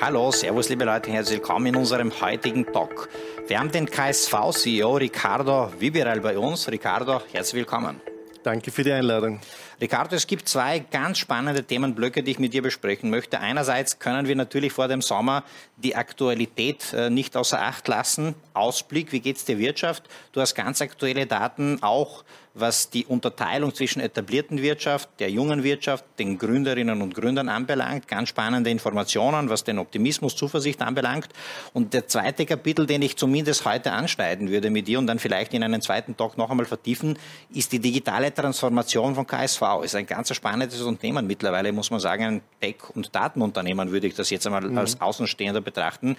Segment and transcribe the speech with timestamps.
[0.00, 3.08] Hallo, Servus, liebe Leute, herzlich willkommen in unserem heutigen Talk.
[3.46, 6.68] Wir haben den KSV-CEO Ricardo Vibiral bei uns.
[6.68, 8.00] Ricardo, herzlich willkommen.
[8.42, 9.40] Danke für die Einladung.
[9.84, 13.38] Ricardo, es gibt zwei ganz spannende Themenblöcke, die ich mit dir besprechen möchte.
[13.40, 15.44] Einerseits können wir natürlich vor dem Sommer
[15.76, 18.34] die Aktualität äh, nicht außer Acht lassen.
[18.54, 20.04] Ausblick, wie geht es der Wirtschaft?
[20.32, 26.04] Du hast ganz aktuelle Daten auch was die Unterteilung zwischen etablierten Wirtschaft, der jungen Wirtschaft,
[26.18, 28.06] den Gründerinnen und Gründern anbelangt.
[28.06, 31.28] Ganz spannende Informationen, was den Optimismus, Zuversicht anbelangt.
[31.72, 35.52] Und der zweite Kapitel, den ich zumindest heute anschneiden würde mit dir und dann vielleicht
[35.52, 37.18] in einen zweiten Talk noch einmal vertiefen,
[37.52, 39.62] ist die digitale Transformation von KSV.
[39.82, 44.14] Ist ein ganz spannendes Unternehmen mittlerweile, muss man sagen, ein Tech- und Datenunternehmen würde ich
[44.14, 44.78] das jetzt einmal mhm.
[44.78, 46.16] als Außenstehender betrachten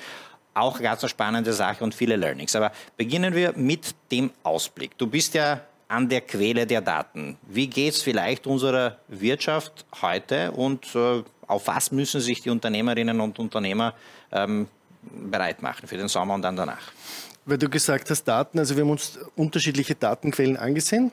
[0.55, 2.55] auch ganz eine spannende Sache und viele Learnings.
[2.55, 4.97] Aber beginnen wir mit dem Ausblick.
[4.97, 7.37] Du bist ja an der Quelle der Daten.
[7.47, 13.19] Wie geht es vielleicht unserer Wirtschaft heute und äh, auf was müssen sich die Unternehmerinnen
[13.19, 13.93] und Unternehmer
[14.31, 14.67] ähm,
[15.01, 16.91] bereit machen für den Sommer und dann danach?
[17.45, 21.11] Weil du gesagt hast, Daten, also wir haben uns unterschiedliche Datenquellen angesehen.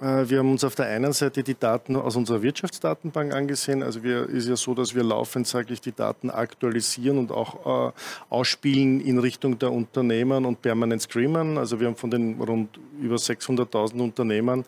[0.00, 3.82] Äh, wir haben uns auf der einen Seite die Daten aus unserer Wirtschaftsdatenbank angesehen.
[3.82, 7.90] Also wir, ist ja so, dass wir laufend, sage ich, die Daten aktualisieren und auch
[7.90, 7.92] äh,
[8.28, 11.58] ausspielen in Richtung der Unternehmen und permanent streamen.
[11.58, 14.64] Also wir haben von den rund über 600.000 Unternehmern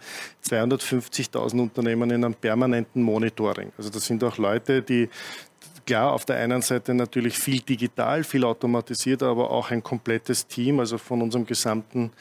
[0.46, 3.72] 250.000 Unternehmen in einem permanenten Monitoring.
[3.76, 5.08] Also das sind auch Leute, die
[5.88, 10.80] klar, auf der einen Seite natürlich viel digital, viel automatisiert, aber auch ein komplettes Team.
[10.80, 12.12] Also von unserem gesamten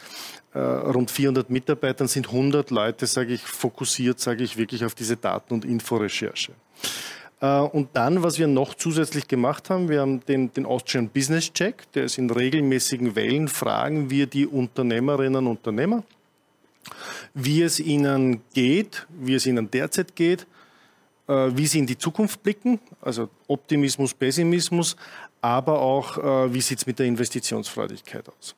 [0.54, 5.18] äh, rund 400 Mitarbeitern sind 100 Leute, sage ich, fokussiert, sage ich, wirklich auf diese
[5.18, 6.54] Daten- und Inforecherche.
[7.42, 11.52] Äh, und dann, was wir noch zusätzlich gemacht haben, wir haben den, den Austrian Business
[11.52, 16.04] Check, der ist in regelmäßigen Wellen, fragen wir die Unternehmerinnen und Unternehmer,
[17.34, 20.48] wie es ihnen geht, wie es ihnen derzeit geht,
[21.28, 24.96] wie sie in die Zukunft blicken, also Optimismus, Pessimismus,
[25.42, 28.56] aber auch, äh, wie sieht es mit der Investitionsfreudigkeit aus.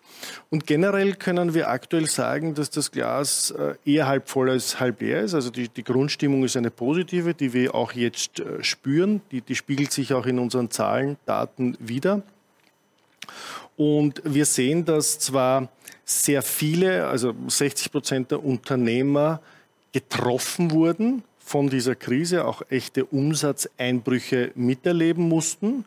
[0.49, 5.02] Und generell können wir aktuell sagen, dass das Glas äh, eher halb voll als halb
[5.02, 5.33] leer ist.
[5.33, 9.22] Also die, die Grundstimmung ist eine positive, die wir auch jetzt spüren.
[9.32, 12.23] Die, die spiegelt sich auch in unseren Zahlen, Daten wieder.
[13.76, 15.70] Und wir sehen, dass zwar
[16.05, 19.42] sehr viele, also 60 Prozent der Unternehmer
[19.92, 25.83] getroffen wurden von dieser Krise auch echte Umsatzeinbrüche miterleben mussten.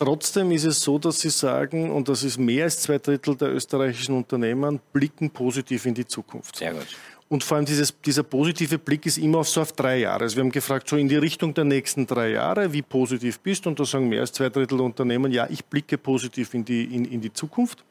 [0.00, 3.54] Trotzdem ist es so, dass Sie sagen, und das ist mehr als zwei Drittel der
[3.54, 6.56] österreichischen Unternehmen, blicken positiv in die Zukunft.
[6.56, 6.88] Sehr gut.
[7.28, 10.24] Und vor allem dieses, dieser positive Blick ist immer auf so auf drei Jahre.
[10.24, 13.68] Also wir haben gefragt, so in die Richtung der nächsten drei Jahre, wie positiv bist?
[13.68, 16.82] Und da sagen mehr als zwei Drittel der Unternehmen, ja, ich blicke positiv in die,
[16.82, 17.84] in, in die Zukunft.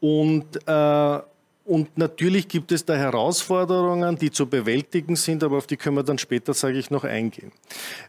[0.00, 1.20] Und äh,
[1.64, 6.02] und natürlich gibt es da Herausforderungen, die zu bewältigen sind, aber auf die können wir
[6.02, 7.52] dann später, sage ich, noch eingehen.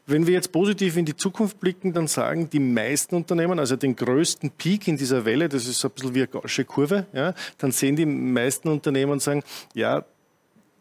[0.07, 3.95] Wenn wir jetzt positiv in die Zukunft blicken, dann sagen die meisten Unternehmen, also den
[3.95, 7.71] größten Peak in dieser Welle, das ist ein bisschen wie eine gausche Kurve, ja, dann
[7.71, 9.43] sehen die meisten Unternehmen und sagen,
[9.75, 10.03] ja,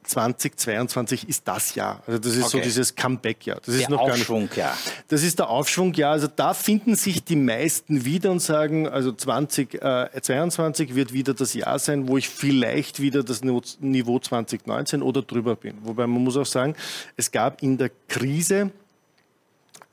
[0.02, 2.02] 2022 ist das Jahr.
[2.06, 2.58] Also das ist okay.
[2.58, 3.58] so dieses Comeback-Jahr.
[3.64, 4.78] Das der ist noch Aufschwung, gar ja.
[5.08, 6.10] Das ist der Aufschwung, ja.
[6.10, 11.54] Also da finden sich die meisten wieder und sagen, also 2022 äh, wird wieder das
[11.54, 15.78] Jahr sein, wo ich vielleicht wieder das Niveau 2019 oder drüber bin.
[15.82, 16.74] Wobei man muss auch sagen,
[17.16, 18.70] es gab in der Krise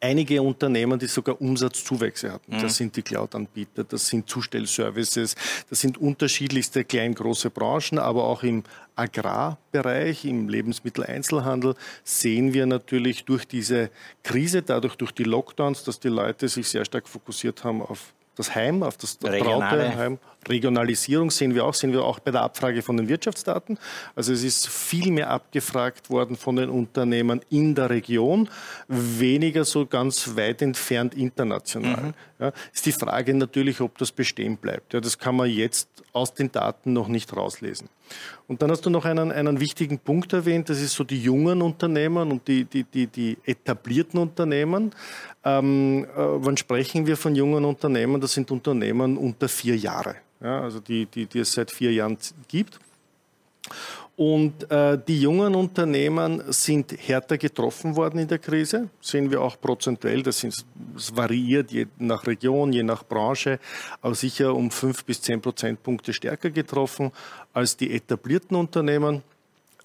[0.02, 2.56] einige Unternehmen, die sogar Umsatzzuwächse hatten.
[2.56, 2.62] Mhm.
[2.62, 5.36] Das sind die Cloud-Anbieter, das sind Zustellservices,
[5.70, 8.64] das sind unterschiedlichste klein große Branchen, aber auch im
[8.96, 13.90] Agrarbereich, im Lebensmitteleinzelhandel sehen wir natürlich durch diese
[14.24, 18.56] Krise, dadurch durch die Lockdowns, dass die Leute sich sehr stark fokussiert haben auf das
[18.56, 19.96] Heim, auf das Regionale.
[19.98, 20.18] Heim.
[20.48, 23.78] Regionalisierung sehen wir auch, sehen wir auch bei der Abfrage von den Wirtschaftsdaten.
[24.16, 28.50] Also es ist viel mehr abgefragt worden von den Unternehmen in der Region,
[28.88, 32.02] weniger so ganz weit entfernt international.
[32.02, 32.14] Mhm.
[32.40, 34.94] Ja, ist die Frage natürlich, ob das bestehen bleibt.
[34.94, 37.90] Ja, das kann man jetzt aus den Daten noch nicht rauslesen.
[38.48, 41.62] Und dann hast du noch einen, einen wichtigen Punkt erwähnt, das ist so die jungen
[41.62, 44.92] Unternehmen und die, die, die, die etablierten Unternehmen.
[45.58, 48.22] Ähm, äh, wann sprechen wir von jungen Unternehmen?
[48.22, 52.18] Das sind Unternehmen unter vier Jahre, ja, also die, die, die es seit vier Jahren
[52.48, 52.80] gibt.
[54.16, 59.58] Und äh, die jungen Unternehmen sind härter getroffen worden in der Krise, sehen wir auch
[59.62, 60.24] prozentuell.
[60.24, 60.54] Das, sind,
[60.94, 63.60] das variiert je nach Region, je nach Branche,
[64.02, 67.12] aber sicher um fünf bis zehn Prozentpunkte stärker getroffen
[67.54, 69.24] als die etablierten Unternehmen.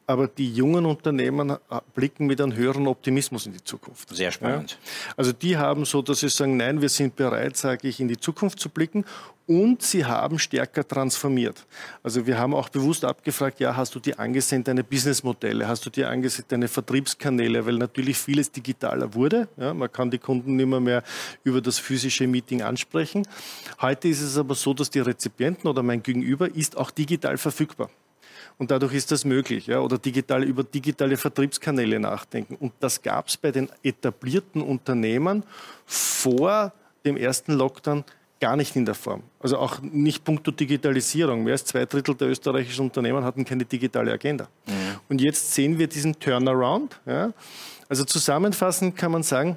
[0.07, 1.57] Aber die jungen Unternehmen äh,
[1.95, 4.15] blicken mit einem höheren Optimismus in die Zukunft.
[4.15, 4.73] Sehr spannend.
[4.73, 5.15] Ja?
[5.17, 8.19] Also die haben so, dass sie sagen, nein, wir sind bereit, sage ich, in die
[8.19, 9.05] Zukunft zu blicken
[9.47, 11.67] und sie haben stärker transformiert.
[12.03, 15.91] Also wir haben auch bewusst abgefragt, ja, hast du dir angesehen deine Businessmodelle, hast du
[15.91, 19.49] dir angesehen deine Vertriebskanäle, weil natürlich vieles digitaler wurde.
[19.57, 21.03] Ja, man kann die Kunden nicht mehr, mehr
[21.45, 23.27] über das physische Meeting ansprechen.
[23.81, 27.91] Heute ist es aber so, dass die Rezipienten oder mein Gegenüber ist auch digital verfügbar.
[28.59, 29.67] Und dadurch ist das möglich.
[29.67, 29.81] Ja?
[29.81, 32.57] Oder digital, über digitale Vertriebskanäle nachdenken.
[32.57, 35.43] Und das gab es bei den etablierten Unternehmen
[35.87, 36.73] vor
[37.05, 38.05] dem ersten Lockdown
[38.41, 39.23] gar nicht in der Form.
[39.41, 41.45] Also auch nicht puncto Digitalisierung.
[41.45, 44.49] Mehr als zwei Drittel der österreichischen Unternehmen hatten keine digitale Agenda.
[44.67, 44.73] Mhm.
[45.09, 47.01] Und jetzt sehen wir diesen Turnaround.
[47.07, 47.33] Ja?
[47.89, 49.57] Also zusammenfassend kann man sagen,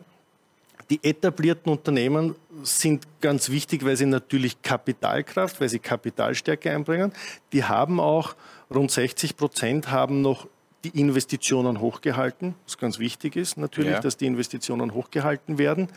[0.90, 7.12] die etablierten Unternehmen sind ganz wichtig, weil sie natürlich Kapitalkraft, weil sie Kapitalstärke einbringen.
[7.52, 8.36] Die haben auch
[8.74, 10.48] rund 60 Prozent haben noch
[10.84, 14.00] die Investitionen hochgehalten, was ganz wichtig ist natürlich, ja.
[14.00, 15.90] dass die Investitionen hochgehalten werden.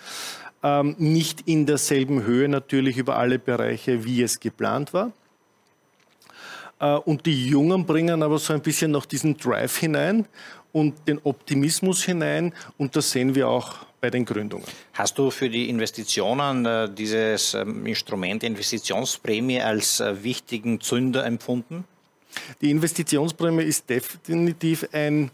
[0.62, 5.12] Ähm, nicht in derselben Höhe natürlich über alle Bereiche, wie es geplant war.
[6.80, 10.26] Äh, und die Jungen bringen aber so ein bisschen noch diesen Drive hinein
[10.72, 12.52] und den Optimismus hinein.
[12.78, 14.66] Und das sehen wir auch bei den Gründungen.
[14.94, 21.84] Hast du für die Investitionen äh, dieses ähm, Instrument Investitionsprämie als äh, wichtigen Zünder empfunden?
[22.60, 25.30] Die Investitionsprämie ist definitiv ein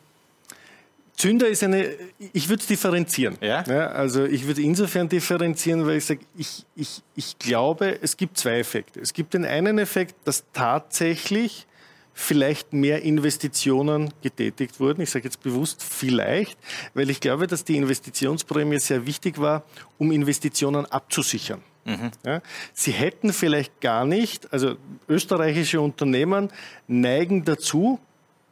[1.16, 1.94] Zünder ist eine,
[2.34, 3.38] ich würde es differenzieren.
[3.40, 3.64] Ja?
[3.66, 3.86] ja?
[3.86, 8.58] also ich würde insofern differenzieren, weil ich sage, ich, ich, ich glaube, es gibt zwei
[8.58, 9.00] Effekte.
[9.00, 11.66] Es gibt den einen Effekt, dass tatsächlich
[12.12, 15.02] vielleicht mehr Investitionen getätigt wurden.
[15.02, 16.58] Ich sage jetzt bewusst vielleicht,
[16.92, 19.64] weil ich glaube, dass die Investitionsprämie sehr wichtig war,
[19.98, 21.62] um Investitionen abzusichern.
[21.86, 22.10] Mhm.
[22.24, 22.42] Ja,
[22.74, 24.76] sie hätten vielleicht gar nicht, also
[25.08, 26.50] österreichische Unternehmen
[26.88, 28.00] neigen dazu,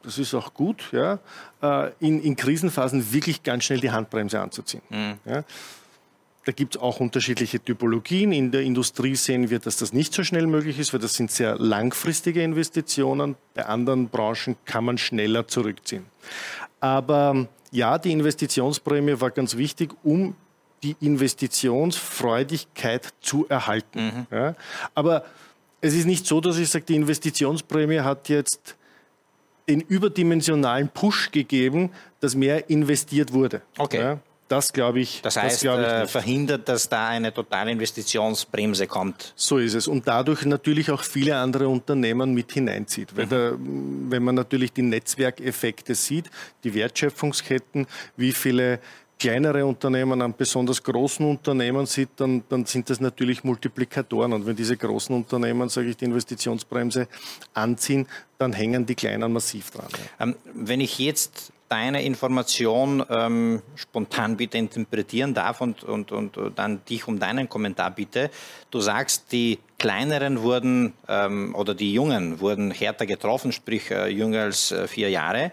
[0.03, 1.19] das ist auch gut, ja,
[1.61, 4.81] äh, in, in Krisenphasen wirklich ganz schnell die Handbremse anzuziehen.
[4.89, 5.15] Mhm.
[5.25, 5.43] Ja.
[6.45, 8.31] Da gibt es auch unterschiedliche Typologien.
[8.31, 11.31] In der Industrie sehen wir, dass das nicht so schnell möglich ist, weil das sind
[11.31, 13.35] sehr langfristige Investitionen.
[13.55, 16.05] Bei anderen Branchen kann man schneller zurückziehen.
[16.79, 20.35] Aber ja, die Investitionsprämie war ganz wichtig, um
[20.85, 23.99] die Investitionsfreudigkeit zu erhalten.
[23.99, 24.27] Mhm.
[24.31, 24.55] Ja,
[24.93, 25.25] aber
[25.81, 28.75] es ist nicht so, dass ich sage, die Investitionsprämie hat jetzt
[29.67, 31.89] den überdimensionalen Push gegeben,
[32.19, 33.63] dass mehr investiert wurde.
[33.79, 33.99] Okay.
[33.99, 35.23] Ja, das glaube ich.
[35.23, 39.33] Das heißt, das ich äh, verhindert, dass da eine totale Investitionsbremse kommt.
[39.35, 39.87] So ist es.
[39.87, 43.17] Und dadurch natürlich auch viele andere Unternehmen mit hineinzieht.
[43.17, 43.29] Mhm.
[43.29, 46.29] da, wenn man natürlich die Netzwerkeffekte sieht,
[46.63, 48.79] die Wertschöpfungsketten, wie viele
[49.17, 54.33] kleinere Unternehmen an besonders großen Unternehmen sieht, dann, dann sind das natürlich Multiplikatoren.
[54.33, 57.07] Und wenn diese großen Unternehmen, sage ich, die Investitionsbremse
[57.53, 58.07] anziehen,
[58.37, 59.87] dann hängen die kleinen massiv dran.
[59.91, 60.25] Ja.
[60.25, 66.85] Ähm, wenn ich jetzt deine Information ähm, spontan bitte interpretieren darf und, und, und dann
[66.85, 68.29] dich um deinen Kommentar bitte.
[68.69, 74.43] Du sagst, die kleineren wurden ähm, oder die Jungen wurden härter getroffen, sprich äh, jünger
[74.43, 75.51] als äh, vier Jahre.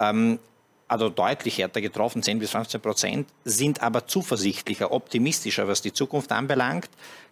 [0.00, 0.38] Ähm,
[0.88, 6.32] also deutlich härter getroffen, 10 bis 15 Prozent, sind aber zuversichtlicher, optimistischer, was die Zukunft
[6.32, 6.88] anbelangt.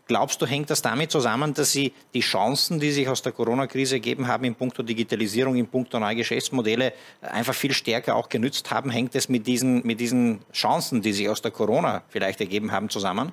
[0.09, 3.97] Glaubst du, hängt das damit zusammen, dass Sie die Chancen, die sich aus der Corona-Krise
[3.97, 6.93] ergeben haben, in puncto Digitalisierung, in puncto neue Geschäftsmodelle,
[7.23, 8.91] einfach viel stärker auch genützt haben?
[8.91, 12.89] Hängt es mit diesen, mit diesen Chancen, die sich aus der Corona vielleicht ergeben haben,
[12.89, 13.33] zusammen?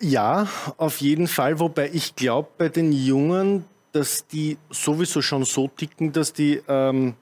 [0.00, 0.48] Ja,
[0.78, 1.60] auf jeden Fall.
[1.60, 7.14] Wobei ich glaube, bei den Jungen, dass die sowieso schon so ticken, dass die ähm,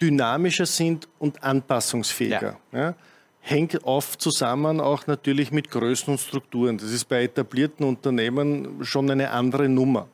[0.00, 2.56] dynamischer sind und anpassungsfähiger.
[2.72, 2.78] Ja.
[2.78, 2.94] Ja?
[3.40, 6.78] Hängt oft zusammen auch natürlich mit Größen und Strukturen.
[6.78, 10.08] Das ist bei etablierten Unternehmen schon eine andere Nummer.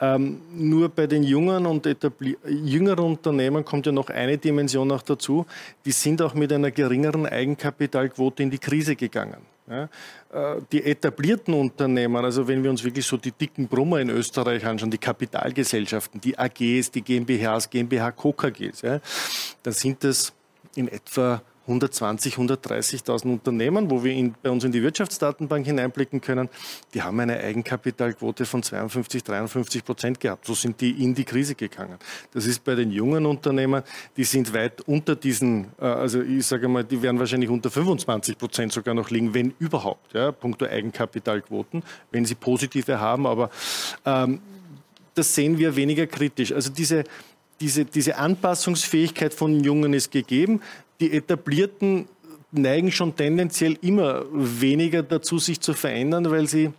[0.00, 1.86] Ähm, nur bei den jungen und
[2.46, 5.44] jüngeren Unternehmen kommt ja noch eine Dimension noch dazu.
[5.84, 9.53] Die sind auch mit einer geringeren Eigenkapitalquote in die Krise gegangen.
[9.66, 9.84] Ja,
[10.30, 14.66] äh, die etablierten Unternehmen, also wenn wir uns wirklich so die dicken Brummer in Österreich
[14.66, 19.00] anschauen, die Kapitalgesellschaften, die AGs, die GmbHs, GmbH, KKGs, ja,
[19.62, 20.34] dann sind das
[20.74, 26.50] in etwa 120, 130.000 Unternehmen, wo wir in, bei uns in die Wirtschaftsdatenbank hineinblicken können,
[26.92, 30.44] die haben eine Eigenkapitalquote von 52, 53 Prozent gehabt.
[30.46, 31.98] So sind die in die Krise gegangen.
[32.32, 33.82] Das ist bei den jungen Unternehmen,
[34.16, 38.36] die sind weit unter diesen, äh, also ich sage mal, die werden wahrscheinlich unter 25
[38.36, 43.50] Prozent sogar noch liegen, wenn überhaupt, ja, punkto Eigenkapitalquoten, wenn sie positive haben, aber
[44.04, 44.40] ähm,
[45.14, 46.52] das sehen wir weniger kritisch.
[46.52, 47.04] Also diese,
[47.60, 50.60] diese, diese Anpassungsfähigkeit von Jungen ist gegeben
[51.00, 52.08] die etablierten
[52.52, 56.70] neigen schon tendenziell immer weniger dazu, sich zu verändern, weil sie,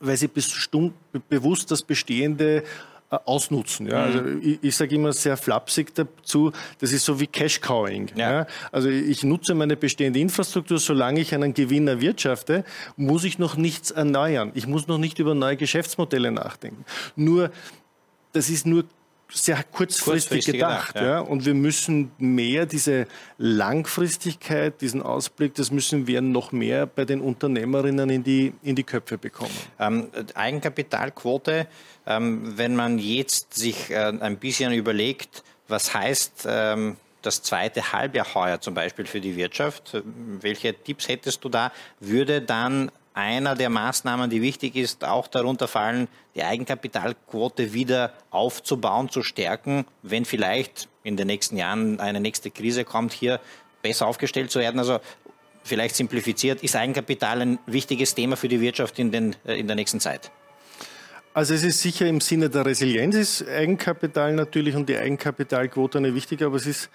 [0.00, 0.94] weil sie bestimmt,
[1.28, 2.62] bewusst das Bestehende
[3.10, 3.86] äh, ausnutzen.
[3.86, 4.04] Ja?
[4.04, 4.40] Also mhm.
[4.42, 8.12] ich, ich sage immer sehr flapsig dazu, das ist so wie Cash-Cowing.
[8.16, 8.32] Ja.
[8.32, 8.46] ja.
[8.72, 12.64] Also ich nutze meine bestehende Infrastruktur, solange ich einen Gewinn erwirtschafte,
[12.96, 14.52] muss ich noch nichts erneuern.
[14.54, 16.84] Ich muss noch nicht über neue Geschäftsmodelle nachdenken.
[17.14, 17.50] Nur,
[18.32, 18.84] das ist nur
[19.30, 20.94] sehr kurzfristig, kurzfristig gedacht.
[20.94, 21.20] gedacht ja.
[21.20, 23.06] Und wir müssen mehr diese
[23.36, 28.84] Langfristigkeit, diesen Ausblick, das müssen wir noch mehr bei den Unternehmerinnen in die, in die
[28.84, 29.54] Köpfe bekommen.
[29.78, 31.66] Ähm, Eigenkapitalquote,
[32.06, 38.34] ähm, wenn man jetzt sich äh, ein bisschen überlegt, was heißt ähm, das zweite Halbjahr
[38.34, 40.02] heuer zum Beispiel für die Wirtschaft,
[40.40, 41.72] welche Tipps hättest du da?
[42.00, 46.06] Würde dann einer der Maßnahmen, die wichtig ist, auch darunter fallen,
[46.36, 52.84] die Eigenkapitalquote wieder aufzubauen, zu stärken, wenn vielleicht in den nächsten Jahren eine nächste Krise
[52.84, 53.40] kommt, hier
[53.82, 54.78] besser aufgestellt zu werden.
[54.78, 55.00] Also
[55.64, 59.74] vielleicht simplifiziert, ist Eigenkapital ein wichtiges Thema für die Wirtschaft in, den, äh, in der
[59.74, 60.30] nächsten Zeit?
[61.34, 66.14] Also es ist sicher im Sinne der Resilienz ist Eigenkapital natürlich und die Eigenkapitalquote eine
[66.14, 66.88] wichtige, aber es ist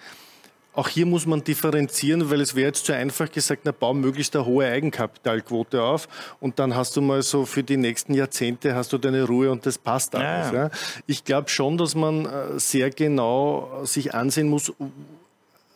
[0.74, 4.34] auch hier muss man differenzieren, weil es wäre jetzt zu einfach gesagt, na, bau möglichst
[4.34, 6.08] eine hohe Eigenkapitalquote auf
[6.40, 9.64] und dann hast du mal so für die nächsten Jahrzehnte hast du deine Ruhe und
[9.66, 10.52] das passt alles.
[10.52, 10.64] Ja.
[10.64, 10.70] Ja.
[11.06, 14.72] Ich glaube schon, dass man äh, sehr genau sich ansehen muss,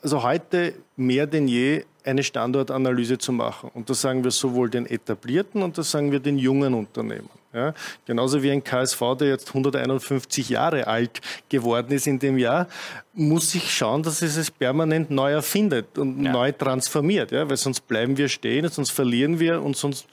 [0.03, 3.71] also heute mehr denn je eine Standortanalyse zu machen.
[3.75, 7.29] Und das sagen wir sowohl den etablierten und das sagen wir den jungen Unternehmen.
[7.53, 7.73] Ja,
[8.05, 12.69] genauso wie ein KSV, der jetzt 151 Jahre alt geworden ist in dem Jahr,
[13.15, 16.31] muss ich schauen, dass es es permanent neu erfindet und ja.
[16.31, 17.31] neu transformiert.
[17.31, 20.07] Ja, weil sonst bleiben wir stehen, sonst verlieren wir und sonst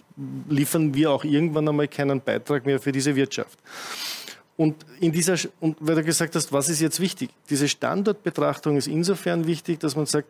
[0.50, 3.60] liefern wir auch irgendwann einmal keinen Beitrag mehr für diese Wirtschaft.
[4.58, 7.30] Und in dieser, und weil du gesagt hast, was ist jetzt wichtig?
[7.50, 10.30] Diese Standortbetrachtung ist insofern wichtig, dass man sagt,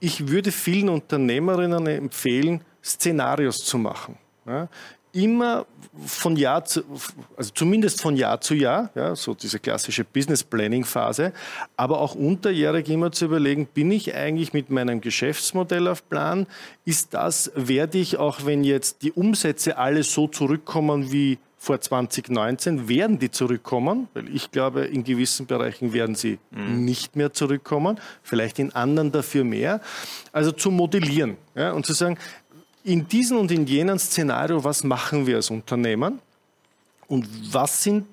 [0.00, 4.16] ich würde vielen Unternehmerinnen empfehlen, Szenarios zu machen.
[4.46, 4.68] Ja,
[5.12, 5.66] immer
[6.04, 6.82] von Jahr zu,
[7.36, 11.32] also zumindest von Jahr zu Jahr, ja, so diese klassische Business Planning Phase,
[11.76, 16.46] aber auch unterjährig immer zu überlegen, bin ich eigentlich mit meinem Geschäftsmodell auf Plan?
[16.84, 22.88] Ist das, werde ich auch, wenn jetzt die Umsätze alle so zurückkommen wie vor 2019,
[22.88, 24.08] werden die zurückkommen?
[24.14, 26.84] Weil ich glaube, in gewissen Bereichen werden sie mhm.
[26.84, 29.80] nicht mehr zurückkommen, vielleicht in anderen dafür mehr.
[30.32, 32.16] Also zu modellieren ja, und zu sagen,
[32.84, 36.20] in diesem und in jenem Szenario, was machen wir als Unternehmen
[37.08, 38.06] und was sind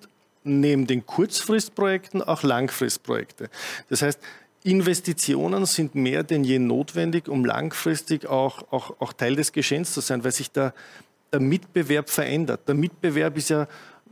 [0.44, 3.50] neben den Kurzfristprojekten auch Langfristprojekte.
[3.90, 4.20] Das heißt,
[4.64, 10.02] Investitionen sind mehr denn je notwendig, um langfristig auch, auch, auch Teil des Geschehens zu
[10.02, 10.74] sein, weil sich der,
[11.32, 12.62] der Mitbewerb verändert.
[12.67, 13.67] Der Mitbewerb ist ja,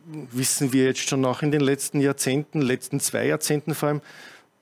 [0.05, 4.01] wissen wir jetzt schon auch in den letzten Jahrzehnten, letzten zwei Jahrzehnten vor allem,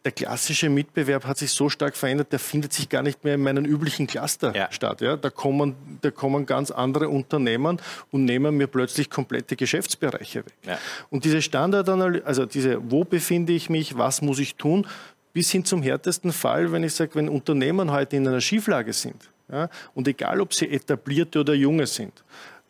[0.03, 3.41] der klassische Mitbewerb hat sich so stark verändert, der findet sich gar nicht mehr in
[3.41, 4.67] meinen üblichen Cluster ja.
[4.71, 5.01] statt.
[5.01, 5.15] Ja?
[5.15, 7.79] Da, kommen, da kommen ganz andere Unternehmen
[8.09, 10.53] und nehmen mir plötzlich komplette Geschäftsbereiche weg.
[10.65, 10.79] Ja.
[11.09, 14.87] Und diese Standardanalyse, also diese, wo befinde ich mich, was muss ich tun,
[15.33, 19.29] bis hin zum härtesten Fall, wenn ich sage, wenn Unternehmen heute in einer Schieflage sind,
[19.51, 22.23] ja, und egal ob sie etablierte oder junge sind,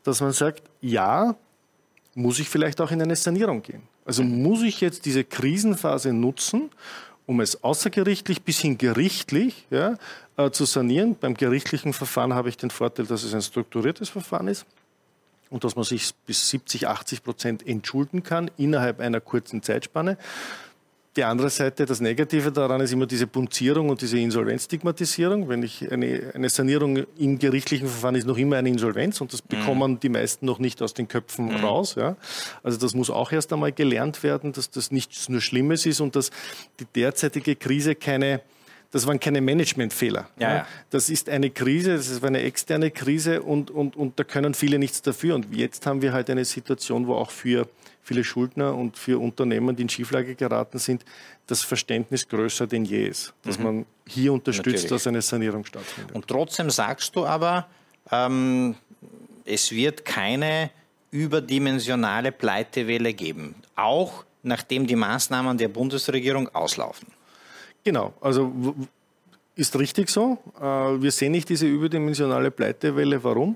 [0.03, 1.35] dass man sagt, ja,
[2.15, 3.83] muss ich vielleicht auch in eine Sanierung gehen.
[4.05, 6.71] Also muss ich jetzt diese Krisenphase nutzen,
[7.25, 9.95] um es außergerichtlich bis hin gerichtlich ja,
[10.37, 11.15] äh, zu sanieren.
[11.15, 14.65] Beim gerichtlichen Verfahren habe ich den Vorteil, dass es ein strukturiertes Verfahren ist
[15.49, 20.17] und dass man sich bis 70, 80 Prozent entschulden kann innerhalb einer kurzen Zeitspanne.
[21.17, 25.49] Die andere Seite, das Negative daran ist immer diese Punzierung und diese Insolvenzstigmatisierung.
[25.49, 29.43] Wenn ich eine, eine Sanierung im gerichtlichen Verfahren ist noch immer eine Insolvenz und das
[29.43, 29.47] mhm.
[29.49, 31.55] bekommen die meisten noch nicht aus den Köpfen mhm.
[31.57, 31.95] raus.
[31.95, 32.15] Ja.
[32.63, 36.15] Also das muss auch erst einmal gelernt werden, dass das nichts nur Schlimmes ist und
[36.15, 36.31] dass
[36.79, 38.41] die derzeitige Krise keine
[38.91, 40.27] das waren keine Managementfehler.
[40.37, 40.67] Ja, ja.
[40.89, 44.77] Das ist eine Krise, das ist eine externe Krise und, und, und da können viele
[44.79, 45.35] nichts dafür.
[45.35, 47.69] Und jetzt haben wir halt eine Situation, wo auch für
[48.03, 51.05] viele Schuldner und für Unternehmen, die in Schieflage geraten sind,
[51.47, 53.63] das Verständnis größer denn je ist, dass mhm.
[53.63, 54.89] man hier unterstützt, Natürlich.
[54.89, 56.15] dass eine Sanierung stattfindet.
[56.15, 57.67] Und trotzdem sagst du aber,
[58.11, 58.75] ähm,
[59.45, 60.71] es wird keine
[61.11, 67.07] überdimensionale Pleitewelle geben, auch nachdem die Maßnahmen der Bundesregierung auslaufen.
[67.83, 68.53] Genau, also
[69.55, 70.37] ist richtig so.
[70.59, 73.23] Äh, wir sehen nicht diese überdimensionale Pleitewelle.
[73.23, 73.55] Warum?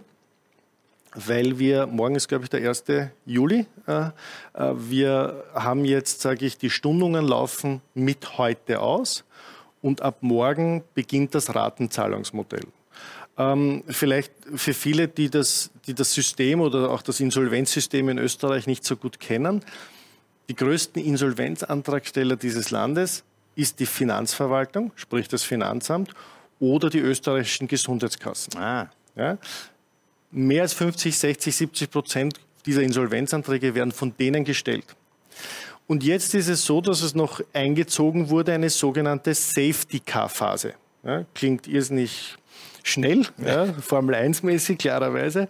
[1.16, 2.84] Weil wir, morgen ist glaube ich der 1.
[3.26, 4.10] Juli, äh,
[4.54, 9.24] äh, wir haben jetzt, sage ich, die Stundungen laufen mit heute aus
[9.82, 12.66] und ab morgen beginnt das Ratenzahlungsmodell.
[13.38, 18.68] Ähm, vielleicht für viele, die das, die das System oder auch das Insolvenzsystem in Österreich
[18.68, 19.62] nicht so gut kennen,
[20.50, 23.24] die größten Insolvenzantragsteller dieses Landes
[23.56, 26.12] ist die Finanzverwaltung, sprich das Finanzamt,
[26.60, 28.58] oder die österreichischen Gesundheitskassen.
[28.58, 28.90] Ah.
[29.16, 29.38] Ja?
[30.36, 34.84] Mehr als 50, 60, 70 Prozent dieser Insolvenzanträge werden von denen gestellt.
[35.88, 40.74] Und jetzt ist es so, dass es noch eingezogen wurde, eine sogenannte Safety-Car-Phase.
[41.04, 42.36] Ja, klingt irrsinnig
[42.84, 45.48] schnell, ja, Formel 1-mäßig, klarerweise.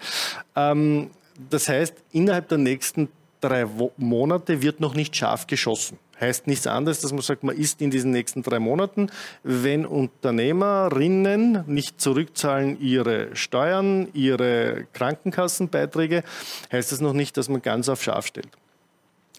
[0.56, 1.10] Ähm,
[1.50, 3.08] das heißt, innerhalb der nächsten
[3.42, 3.66] drei
[3.98, 5.98] Monate wird noch nicht scharf geschossen.
[6.20, 9.10] Heißt nichts anderes, dass man sagt, man ist in diesen nächsten drei Monaten,
[9.44, 16.24] wenn Unternehmerinnen nicht zurückzahlen ihre Steuern, ihre Krankenkassenbeiträge,
[16.72, 18.50] heißt das noch nicht, dass man ganz auf scharf stellt.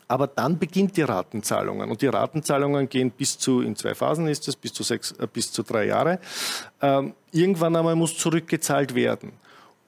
[0.08, 1.90] Aber dann beginnt die Ratenzahlungen.
[1.90, 5.26] Und die Ratenzahlungen gehen bis zu, in zwei Phasen ist es, bis zu, sechs, äh,
[5.32, 6.20] bis zu drei Jahre.
[6.80, 9.32] Ähm, irgendwann einmal muss zurückgezahlt werden.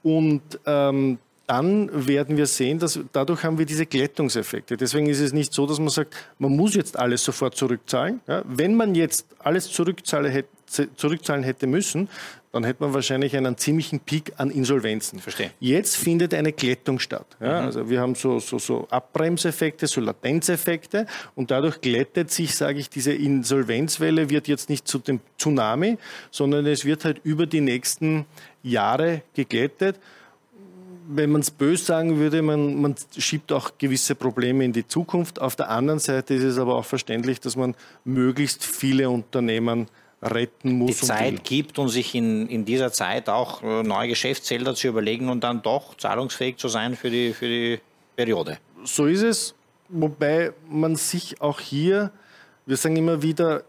[0.02, 4.76] Und ähm, dann werden wir sehen, dass dadurch haben wir diese Glättungseffekte.
[4.76, 8.20] Deswegen ist es nicht so, dass man sagt, man muss jetzt alles sofort zurückzahlen.
[8.28, 12.10] Ja, wenn man jetzt alles zurückzahlen hätte, zurückzahlen hätte müssen,
[12.52, 15.20] dann hätte man wahrscheinlich einen ziemlichen Peak an Insolvenzen.
[15.20, 15.50] Verstehe.
[15.58, 17.26] Jetzt findet eine Glättung statt.
[17.40, 17.66] Ja, mhm.
[17.66, 22.90] Also wir haben so, so, so Abbremseffekte, so Latenzeffekte und dadurch glättet sich, sage ich,
[22.90, 25.96] diese Insolvenzwelle wird jetzt nicht zu dem Tsunami,
[26.30, 28.26] sondern es wird halt über die nächsten
[28.62, 29.98] Jahre geglättet
[31.10, 35.40] wenn man es böse sagen würde, man, man schiebt auch gewisse Probleme in die Zukunft.
[35.40, 37.74] Auf der anderen Seite ist es aber auch verständlich, dass man
[38.04, 39.88] möglichst viele Unternehmen
[40.22, 41.00] retten muss.
[41.00, 45.30] Die Zeit gibt, um sich in, in dieser Zeit auch äh, neue Geschäftsfelder zu überlegen
[45.30, 47.80] und dann doch zahlungsfähig zu sein für die, für die
[48.14, 48.58] Periode.
[48.84, 49.54] So ist es,
[49.88, 52.10] wobei man sich auch hier,
[52.66, 53.64] wir sagen immer wieder,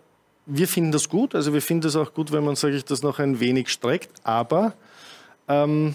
[0.45, 3.01] wir finden das gut, also wir finden es auch gut, wenn man, sage ich, das
[3.01, 4.73] noch ein wenig streckt, aber
[5.47, 5.93] ähm,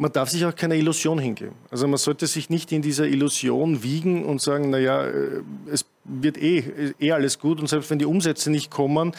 [0.00, 1.54] man darf sich auch keine Illusion hingeben.
[1.70, 6.38] Also man sollte sich nicht in dieser Illusion wiegen und sagen, naja, äh, es wird
[6.38, 9.12] eh, eh alles gut und selbst wenn die Umsätze nicht kommen,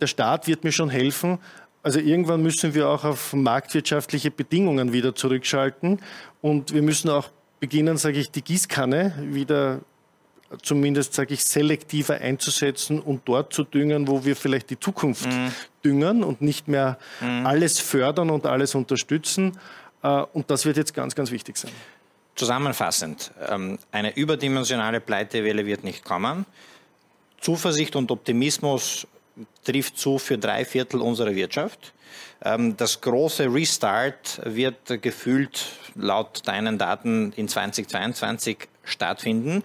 [0.00, 1.38] der Staat wird mir schon helfen.
[1.82, 6.00] Also irgendwann müssen wir auch auf marktwirtschaftliche Bedingungen wieder zurückschalten
[6.40, 7.28] und wir müssen auch
[7.60, 9.80] beginnen, sage ich, die Gießkanne wieder
[10.62, 15.52] zumindest, sage ich, selektiver einzusetzen und dort zu düngen, wo wir vielleicht die Zukunft mhm.
[15.84, 17.46] düngen und nicht mehr mhm.
[17.46, 19.52] alles fördern und alles unterstützen.
[20.02, 21.72] Äh, und das wird jetzt ganz, ganz wichtig sein.
[22.36, 26.46] Zusammenfassend, ähm, eine überdimensionale Pleitewelle wird nicht kommen.
[27.40, 29.06] Zuversicht und Optimismus
[29.64, 31.92] trifft zu für drei Viertel unserer Wirtschaft.
[32.42, 39.62] Ähm, das große Restart wird gefühlt laut deinen Daten in 2022 stattfinden.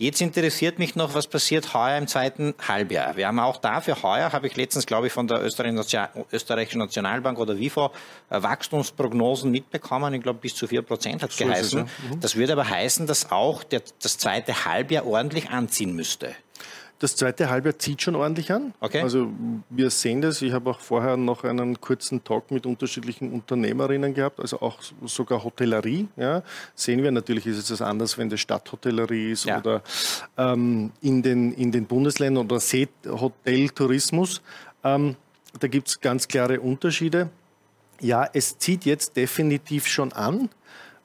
[0.00, 3.16] Jetzt interessiert mich noch, was passiert heuer im zweiten Halbjahr.
[3.16, 7.58] Wir haben auch dafür heuer, habe ich letztens, glaube ich, von der Österreichischen Nationalbank oder
[7.58, 7.90] WIFO
[8.30, 10.14] äh, Wachstumsprognosen mitbekommen.
[10.14, 11.80] Ich glaube, bis zu vier Prozent hat es so geheißen.
[11.80, 12.14] Es, ja.
[12.14, 12.20] mhm.
[12.20, 16.32] Das würde aber heißen, dass auch der, das zweite Halbjahr ordentlich anziehen müsste.
[17.00, 18.74] Das zweite Halbjahr zieht schon ordentlich an.
[18.80, 19.02] Okay.
[19.02, 19.28] Also
[19.70, 20.42] wir sehen das.
[20.42, 25.44] Ich habe auch vorher noch einen kurzen Talk mit unterschiedlichen Unternehmerinnen gehabt, also auch sogar
[25.44, 26.08] Hotellerie.
[26.16, 26.42] Ja.
[26.74, 29.58] Sehen wir natürlich, ist es anders, wenn das Stadthotellerie ist ja.
[29.58, 29.82] oder
[30.36, 32.58] ähm, in, den, in den Bundesländern oder
[33.06, 34.42] Hoteltourismus.
[34.82, 35.14] Ähm,
[35.60, 37.30] da gibt es ganz klare Unterschiede.
[38.00, 40.50] Ja, es zieht jetzt definitiv schon an.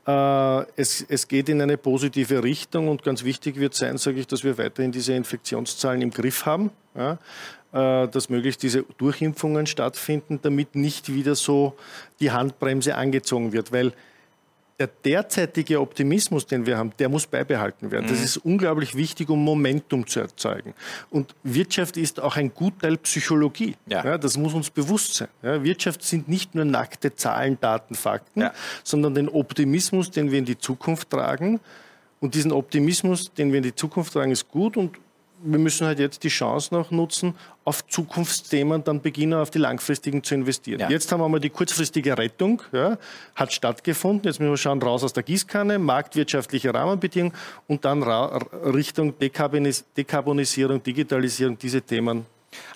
[0.05, 4.27] Äh, es, es, geht in eine positive Richtung und ganz wichtig wird sein, sage ich,
[4.27, 7.13] dass wir weiterhin diese Infektionszahlen im Griff haben, ja,
[7.71, 11.75] äh, dass möglichst diese Durchimpfungen stattfinden, damit nicht wieder so
[12.19, 13.93] die Handbremse angezogen wird, weil
[14.79, 18.07] der derzeitige Optimismus, den wir haben, der muss beibehalten werden.
[18.07, 18.23] Das mhm.
[18.23, 20.73] ist unglaublich wichtig, um Momentum zu erzeugen.
[21.09, 23.75] Und Wirtschaft ist auch ein Gutteil Psychologie.
[23.86, 24.03] Ja.
[24.03, 25.27] ja das muss uns bewusst sein.
[25.43, 28.53] Ja, Wirtschaft sind nicht nur nackte Zahlen, Daten, Fakten, ja.
[28.83, 31.59] sondern den Optimismus, den wir in die Zukunft tragen.
[32.19, 34.97] Und diesen Optimismus, den wir in die Zukunft tragen, ist gut und
[35.43, 40.23] wir müssen halt jetzt die Chance noch nutzen, auf Zukunftsthemen dann beginnen, auf die langfristigen
[40.23, 40.82] zu investieren.
[40.82, 40.89] Ja.
[40.89, 42.97] Jetzt haben wir mal die kurzfristige Rettung, ja,
[43.36, 44.26] hat stattgefunden.
[44.26, 47.34] Jetzt müssen wir schauen, raus aus der Gießkanne, marktwirtschaftliche Rahmenbedingungen
[47.67, 52.26] und dann Richtung Dekarbonisierung, Digitalisierung, diese Themen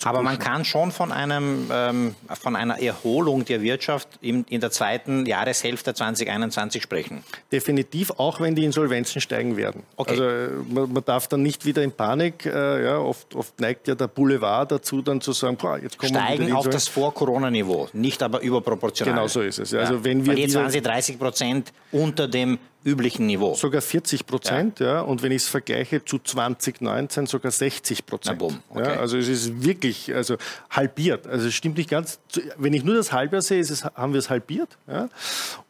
[0.04, 4.70] aber man kann schon von, einem, ähm, von einer Erholung der Wirtschaft in, in, der
[4.70, 7.22] zweiten Jahreshälfte 2021 sprechen.
[7.52, 9.82] Definitiv, auch wenn die Insolvenzen steigen werden.
[9.96, 10.10] Okay.
[10.10, 13.88] Also äh, man, man darf dann nicht wieder in Panik, äh, ja, oft, oft, neigt
[13.88, 18.22] ja der Boulevard dazu, dann zu sagen, boah, jetzt kommen Steigen auf das Vor-Corona-Niveau, nicht
[18.22, 19.14] aber überproportional.
[19.14, 19.72] Genau so ist es.
[19.72, 19.80] Ja.
[19.80, 23.54] Also wenn wir Weil jetzt waren sie 30 Prozent unter dem üblichen Niveau.
[23.54, 24.86] Sogar 40 Prozent, ja.
[24.86, 25.00] ja.
[25.00, 28.40] Und wenn ich es vergleiche zu 2019, sogar 60 Prozent.
[28.42, 28.58] Okay.
[28.76, 30.36] Ja, also es ist wirklich also
[30.70, 31.26] halbiert.
[31.26, 32.18] Also es stimmt nicht ganz.
[32.56, 34.76] Wenn ich nur das Halbjahr sehe, es, haben wir es halbiert.
[34.86, 35.08] Ja.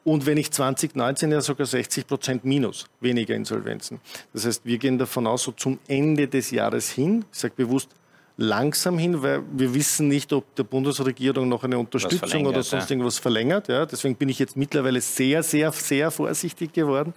[0.05, 4.01] Und wenn ich 2019 ja sogar 60 Prozent minus, weniger Insolvenzen.
[4.33, 7.91] Das heißt, wir gehen davon aus, so zum Ende des Jahres hin, ich sage bewusst
[8.39, 12.95] langsam hin, weil wir wissen nicht, ob der Bundesregierung noch eine Unterstützung oder sonst ja.
[12.95, 13.67] irgendwas verlängert.
[13.67, 17.13] Ja, deswegen bin ich jetzt mittlerweile sehr, sehr, sehr vorsichtig geworden.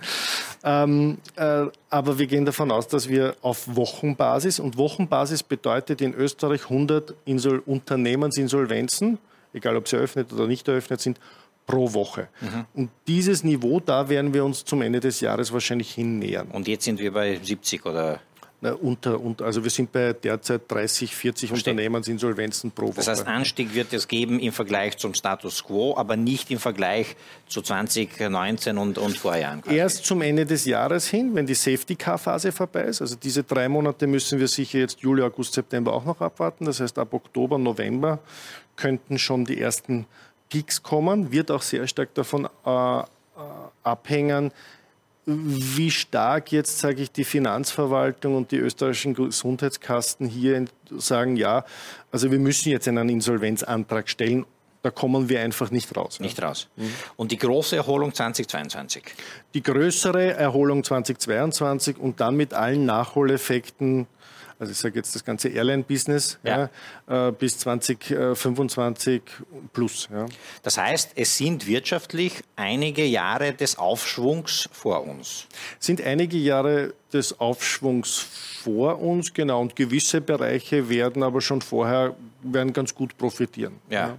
[0.64, 6.16] Ähm, äh, aber wir gehen davon aus, dass wir auf Wochenbasis und Wochenbasis bedeutet in
[6.16, 9.20] Österreich 100 Insol Unternehmensinsolvenzen,
[9.54, 11.20] egal ob sie eröffnet oder nicht eröffnet sind,
[11.68, 12.30] pro Woche.
[12.42, 12.66] Mhm.
[12.74, 16.48] Und dieses Niveau, da werden wir uns zum Ende des Jahres wahrscheinlich hinnähern.
[16.48, 18.20] Und jetzt sind wir bei 70 oder?
[18.64, 21.74] Na, unter, unter, also wir sind bei derzeit 30, 40 Verstehe.
[21.74, 22.98] Unternehmensinsolvenzen pro Woche.
[22.98, 27.16] Das heißt, Anstieg wird es geben im Vergleich zum Status quo, aber nicht im Vergleich
[27.48, 29.64] zu 2019 und, und Vorjahren.
[29.64, 29.76] Quasi.
[29.76, 33.02] Erst zum Ende des Jahres hin, wenn die Safety-Car-Phase vorbei ist.
[33.02, 36.66] Also diese drei Monate müssen wir sicher jetzt Juli, August, September auch noch abwarten.
[36.66, 38.20] Das heißt, ab Oktober, November
[38.76, 40.06] könnten schon die ersten
[40.50, 43.04] Peaks kommen, wird auch sehr stark davon äh, äh,
[43.84, 44.52] abhängen,
[45.26, 51.64] wie stark jetzt, sage ich, die Finanzverwaltung und die österreichischen Gesundheitskasten hier sagen, ja,
[52.12, 54.46] also wir müssen jetzt einen Insolvenzantrag stellen.
[54.84, 56.20] Da kommen wir einfach nicht raus.
[56.20, 56.68] Nicht raus.
[56.76, 56.92] Mhm.
[57.16, 59.04] Und die große Erholung 2022?
[59.54, 64.08] Die größere Erholung 2022 und dann mit allen Nachholeffekten
[64.62, 66.70] also ich sage jetzt das ganze Airline-Business ja.
[67.08, 69.24] ja äh, bis 2025
[69.74, 70.08] plus.
[70.14, 70.28] Ja.
[70.62, 75.48] Das heißt, es sind wirtschaftlich einige Jahre des Aufschwungs vor uns.
[75.80, 79.62] Sind einige Jahre des Aufschwungs vor uns, genau.
[79.62, 83.78] Und gewisse Bereiche werden aber schon vorher werden ganz gut profitieren.
[83.90, 84.16] ja.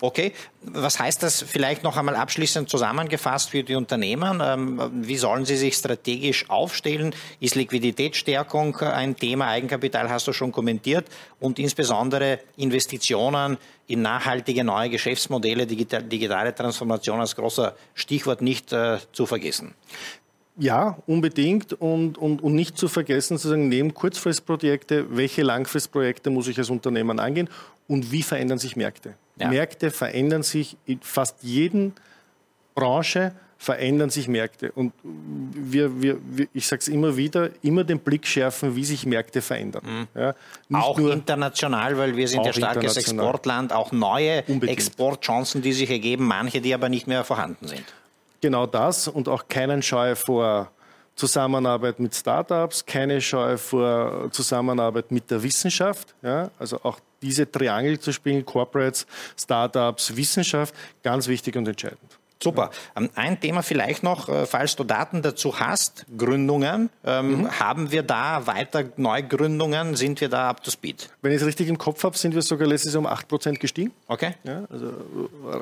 [0.00, 0.32] Okay,
[0.62, 4.40] was heißt das vielleicht noch einmal abschließend zusammengefasst für die Unternehmen?
[4.42, 7.14] Ähm, wie sollen sie sich strategisch aufstellen?
[7.40, 9.48] Ist Liquiditätsstärkung ein Thema?
[9.48, 11.06] Eigenkapital hast du schon kommentiert
[11.40, 19.26] und insbesondere Investitionen in nachhaltige neue Geschäftsmodelle, digitale Transformation als großer Stichwort nicht äh, zu
[19.26, 19.74] vergessen.
[20.58, 26.58] Ja, unbedingt und, und, und nicht zu vergessen, sozusagen neben Kurzfristprojekte, welche Langfristprojekte muss ich
[26.58, 27.48] als Unternehmen angehen
[27.88, 29.14] und wie verändern sich Märkte?
[29.42, 29.48] Ja.
[29.48, 31.94] Märkte verändern sich in fast jeden
[32.74, 34.72] Branche verändern sich Märkte.
[34.72, 39.06] Und wir, wir, wir ich sage es immer wieder, immer den Blick schärfen, wie sich
[39.06, 40.08] Märkte verändern.
[40.14, 40.20] Mhm.
[40.20, 40.34] Ja,
[40.72, 44.78] auch international, weil wir sind ja starkes Exportland, auch neue Unbedingt.
[44.78, 47.84] Exportchancen, die sich ergeben, manche, die aber nicht mehr vorhanden sind.
[48.40, 50.72] Genau das und auch keinen Scheu vor
[51.14, 56.16] Zusammenarbeit mit Startups, keine Scheu vor Zusammenarbeit mit der Wissenschaft.
[56.22, 59.06] Ja, also auch diese Triangel zu spielen, Corporates,
[59.40, 62.18] Startups, Wissenschaft, ganz wichtig und entscheidend.
[62.42, 62.70] Super.
[62.96, 66.90] Ähm, ein Thema vielleicht noch, äh, falls du Daten dazu hast, Gründungen.
[67.04, 67.60] Ähm, mhm.
[67.60, 69.94] Haben wir da weiter Neugründungen?
[69.94, 71.10] Sind wir da up to speed?
[71.22, 73.92] Wenn ich es richtig im Kopf habe, sind wir sogar letztes Jahr um 8% gestiegen.
[74.08, 74.34] Okay.
[74.42, 74.86] Ja, also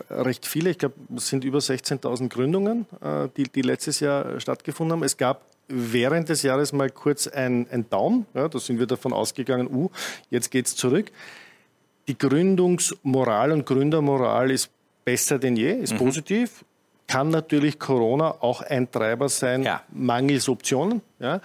[0.09, 0.71] äh, recht viele.
[0.71, 5.03] Ich glaube, es sind über 16.000 Gründungen, äh, die, die letztes Jahr stattgefunden haben.
[5.03, 8.25] Es gab während des Jahres mal kurz ein, ein Down.
[8.33, 9.91] Ja, da sind wir davon ausgegangen, uh,
[10.31, 11.13] jetzt geht es zurück
[12.11, 14.69] die Gründungsmoral und Gründermoral ist
[15.05, 15.99] besser denn je, ist mhm.
[15.99, 16.65] positiv.
[17.07, 19.83] Kann natürlich Corona auch ein Treiber sein, ja.
[19.93, 21.03] mangels Optionen.
[21.21, 21.41] Ja?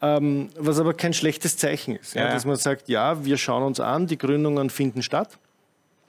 [0.00, 2.14] Ähm, was aber kein schlechtes Zeichen ist.
[2.14, 5.38] Ja, dass man sagt, ja, wir schauen uns an, die Gründungen finden statt.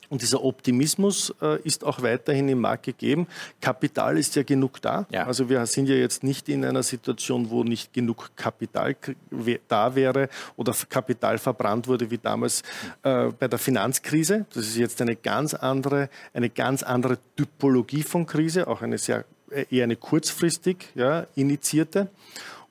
[0.10, 3.28] Und dieser Optimismus äh, ist auch weiterhin im Markt gegeben.
[3.62, 5.06] Kapital ist ja genug da.
[5.12, 5.26] Ja.
[5.26, 8.96] Also wir sind ja jetzt nicht in einer Situation, wo nicht genug Kapital
[9.68, 12.64] da wäre oder Kapital verbrannt wurde wie damals
[13.04, 14.46] äh, bei der Finanzkrise.
[14.54, 19.26] Das ist jetzt eine ganz andere, eine ganz andere Typologie von Krise, auch eine sehr
[19.70, 22.10] eher eine kurzfristig ja, initiierte.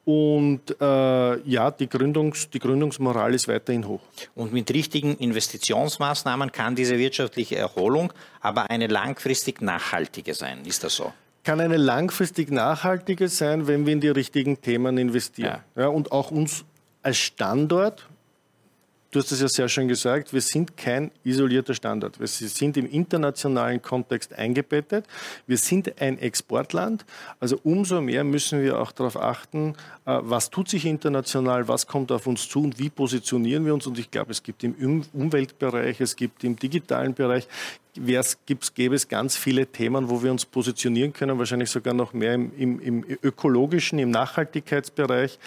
[0.07, 4.01] Und äh, ja, die, Gründungs-, die Gründungsmoral ist weiterhin hoch.
[4.37, 10.65] Und mit richtigen Investitionsmaßnahmen kann diese wirtschaftliche Erholung aber eine langfristig nachhaltige sein.
[10.65, 11.13] Ist das so?
[11.43, 15.63] Kann eine langfristig nachhaltige sein, wenn wir in die richtigen Themen investieren.
[15.75, 15.83] Ja.
[15.83, 16.65] ja und auch uns
[17.03, 18.09] als Standort
[19.17, 22.21] Du hast es ja sehr schön gesagt, wir sind kein isolierter Standort.
[22.21, 25.07] Wir sind im internationalen Kontext eingebettet.
[25.47, 27.07] Wir sind ein Exportland.
[27.41, 29.75] Also umso mehr müssen wir auch darauf achten,
[30.05, 33.87] äh, was tut sich international, was kommt auf uns zu und wie positionieren wir uns.
[33.87, 37.49] Und ich glaube, es gibt im Umweltbereich, es gibt im digitalen Bereich,
[38.47, 42.35] gibt's, gäbe es ganz viele Themen, wo wir uns positionieren können, wahrscheinlich sogar noch mehr
[42.35, 45.39] im, im, im ökologischen, im Nachhaltigkeitsbereich,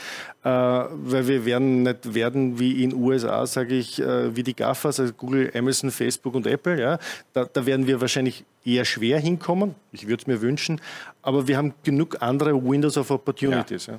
[0.43, 4.99] äh, weil wir werden nicht werden wie in USA, sage ich, äh, wie die GAFAs,
[4.99, 6.79] also Google, Amazon, Facebook und Apple.
[6.79, 6.99] Ja,
[7.33, 9.75] da, da werden wir wahrscheinlich eher schwer hinkommen.
[9.91, 10.81] Ich würde es mir wünschen,
[11.21, 13.87] aber wir haben genug andere Windows of Opportunities.
[13.87, 13.93] Ja.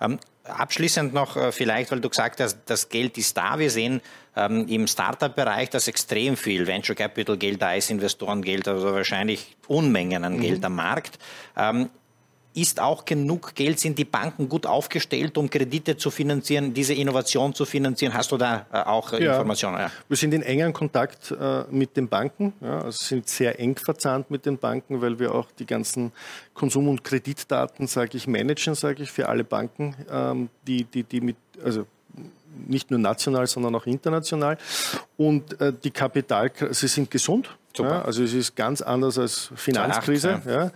[0.00, 0.06] Ja.
[0.06, 0.18] Ähm,
[0.50, 3.58] abschließend noch äh, vielleicht, weil du gesagt hast, das Geld ist da.
[3.58, 4.00] Wir sehen
[4.36, 10.24] ähm, im Startup-Bereich, dass extrem viel Venture Capital Geld da ist, Investorengeld, also wahrscheinlich Unmengen
[10.24, 10.40] an mhm.
[10.40, 11.18] Geld am Markt.
[11.56, 11.90] Ähm,
[12.54, 17.54] ist auch genug Geld, sind die Banken gut aufgestellt, um Kredite zu finanzieren, diese Innovation
[17.54, 18.14] zu finanzieren?
[18.14, 19.32] Hast du da äh, auch äh, ja.
[19.32, 19.78] Informationen?
[19.78, 19.90] Ja.
[20.08, 24.30] Wir sind in engem Kontakt äh, mit den Banken, ja, also sind sehr eng verzahnt
[24.30, 26.12] mit den Banken, weil wir auch die ganzen
[26.54, 31.20] Konsum- und Kreditdaten, sage ich, managen, sage ich, für alle Banken, ähm, die, die, die
[31.20, 31.86] mit, also
[32.66, 34.58] nicht nur national, sondern auch international.
[35.16, 37.50] Und äh, die Kapital, sie sind gesund.
[37.76, 40.42] Ja, also es ist ganz anders als Finanzkrise.
[40.44, 40.72] Ja.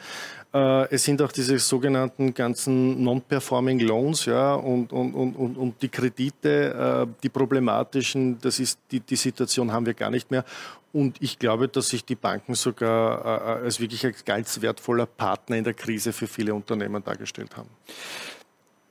[0.55, 5.89] Äh, es sind auch diese sogenannten ganzen Non-Performing Loans ja, und, und, und, und, die
[5.89, 10.45] Kredite, äh, die problematischen, das ist, die, die Situation haben wir gar nicht mehr.
[10.93, 15.57] Und ich glaube, dass sich die Banken sogar äh, als wirklich ein ganz wertvoller Partner
[15.57, 17.69] in der Krise für viele Unternehmen dargestellt haben.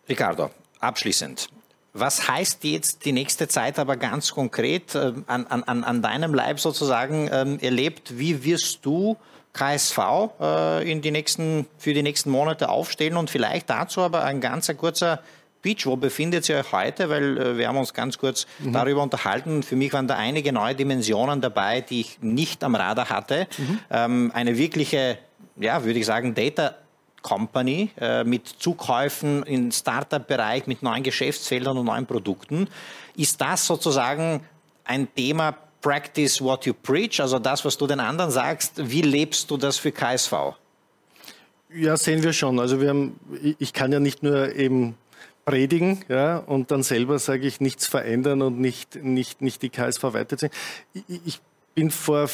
[0.10, 1.48] Ricardo, abschließend.
[1.94, 6.60] Was heißt jetzt die nächste Zeit aber ganz konkret äh, an, an, an deinem Leib
[6.60, 8.20] sozusagen ähm, erlebt?
[8.20, 9.16] Wie wirst du
[9.54, 10.00] KSV
[10.40, 14.76] äh, in die nächsten, für die nächsten Monate aufstellen und vielleicht dazu aber ein ganz
[14.78, 15.22] kurzer
[15.62, 15.86] Pitch.
[15.86, 17.10] Wo befindet ihr euch heute?
[17.10, 18.74] Weil äh, wir haben uns ganz kurz mhm.
[18.74, 19.64] darüber unterhalten.
[19.64, 23.48] Für mich waren da einige neue Dimensionen dabei, die ich nicht am Radar hatte.
[23.58, 23.80] Mhm.
[23.90, 25.18] Ähm, eine wirkliche,
[25.56, 26.76] ja, würde ich sagen, Data
[27.22, 32.68] Company äh, mit Zukäufen im Startup-Bereich, mit neuen Geschäftsfeldern und neuen Produkten.
[33.16, 34.42] Ist das sozusagen
[34.84, 38.74] ein Thema Practice what you preach, also das, was du den anderen sagst?
[38.78, 40.34] Wie lebst du das für KSV?
[41.76, 42.60] Ja, sehen wir schon.
[42.60, 43.20] Also wir haben,
[43.60, 44.96] ich kann ja nicht nur eben
[45.46, 50.04] predigen ja, und dann selber, sage ich, nichts verändern und nicht, nicht, nicht die KSV
[50.04, 50.52] weiterziehen.
[51.26, 51.42] Ich,
[51.76, 52.30] bin vor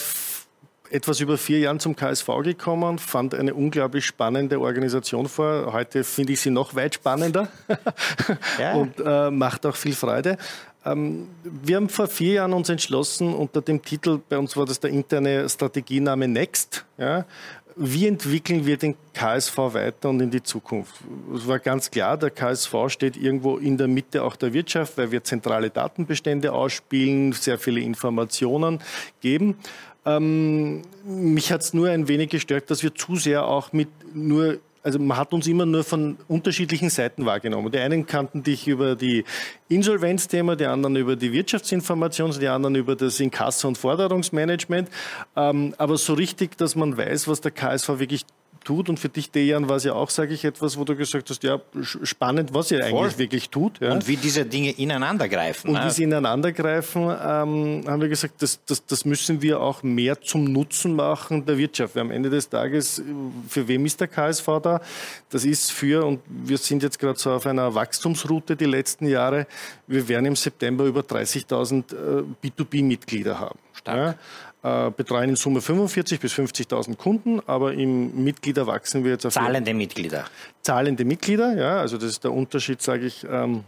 [0.91, 5.71] etwas über vier Jahren zum KSV gekommen, fand eine unglaublich spannende Organisation vor.
[5.71, 7.47] Heute finde ich sie noch weit spannender
[8.59, 8.73] ja.
[8.75, 10.37] und äh, macht auch viel Freude.
[10.85, 14.79] Ähm, wir haben vor vier Jahren uns entschlossen, unter dem Titel, bei uns war das
[14.79, 17.25] der interne Strategiename Next, ja,
[17.81, 20.95] wie entwickeln wir den KSV weiter und in die Zukunft?
[21.33, 25.11] Es war ganz klar, der KSV steht irgendwo in der Mitte auch der Wirtschaft, weil
[25.11, 28.79] wir zentrale Datenbestände ausspielen, sehr viele Informationen
[29.21, 29.55] geben.
[30.05, 34.59] Ähm, mich hat es nur ein wenig gestört, dass wir zu sehr auch mit nur
[34.83, 37.71] also man hat uns immer nur von unterschiedlichen Seiten wahrgenommen.
[37.71, 39.25] Die einen kannten dich über die
[39.67, 44.89] Insolvenzthema, die anderen über die Wirtschaftsinformation, die anderen über das Inkasso- und Forderungsmanagement.
[45.35, 48.25] Ähm, aber so richtig, dass man weiß, was der KSV wirklich
[48.63, 48.89] tut.
[48.89, 51.43] Und für dich, Dejan, war es ja auch, sage ich, etwas, wo du gesagt hast,
[51.43, 53.79] ja, spannend, was ihr eigentlich wirklich tut.
[53.79, 53.91] Ja.
[53.91, 55.69] Und wie diese Dinge ineinander greifen.
[55.69, 55.85] Und ne?
[55.85, 60.21] wie sie ineinander greifen, ähm, haben wir gesagt, das, das, das müssen wir auch mehr
[60.21, 61.95] zum Nutzen machen der Wirtschaft.
[61.95, 63.01] Weil am Ende des Tages,
[63.47, 64.81] für wem ist der KSV da?
[65.29, 69.47] Das ist für, und wir sind jetzt gerade so auf einer Wachstumsroute die letzten Jahre,
[69.87, 73.57] wir werden im September über 30.000 äh, B2B-Mitglieder haben.
[73.73, 73.97] Stark.
[73.97, 74.15] Ja
[74.63, 79.33] äh, betreuen in Summe 45.000 bis 50.000 Kunden, aber im Mitglieder wachsen wir jetzt auf...
[79.33, 80.25] Zahlende Mitglieder.
[80.61, 83.63] Zahlende Mitglieder, ja, also das ist der Unterschied, sage ich, ähm,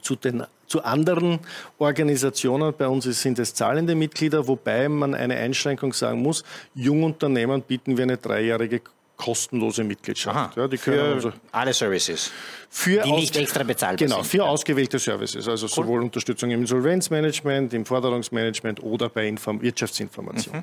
[0.00, 1.38] zu den zu anderen
[1.78, 2.74] Organisationen.
[2.76, 8.02] Bei uns sind es zahlende Mitglieder, wobei man eine Einschränkung sagen muss, Jungunternehmen bieten wir
[8.02, 8.80] eine dreijährige
[9.16, 10.56] kostenlose Mitgliedschaft.
[10.56, 12.30] ja, die für also alle Services,
[12.68, 14.30] für die nicht extra bezahlt genau, sind.
[14.30, 15.48] Genau, für ausgewählte Services.
[15.48, 15.72] Also cool.
[15.72, 20.56] sowohl Unterstützung im Insolvenzmanagement, im Forderungsmanagement oder bei Inform Wirtschaftsinformation.
[20.56, 20.62] Mhm.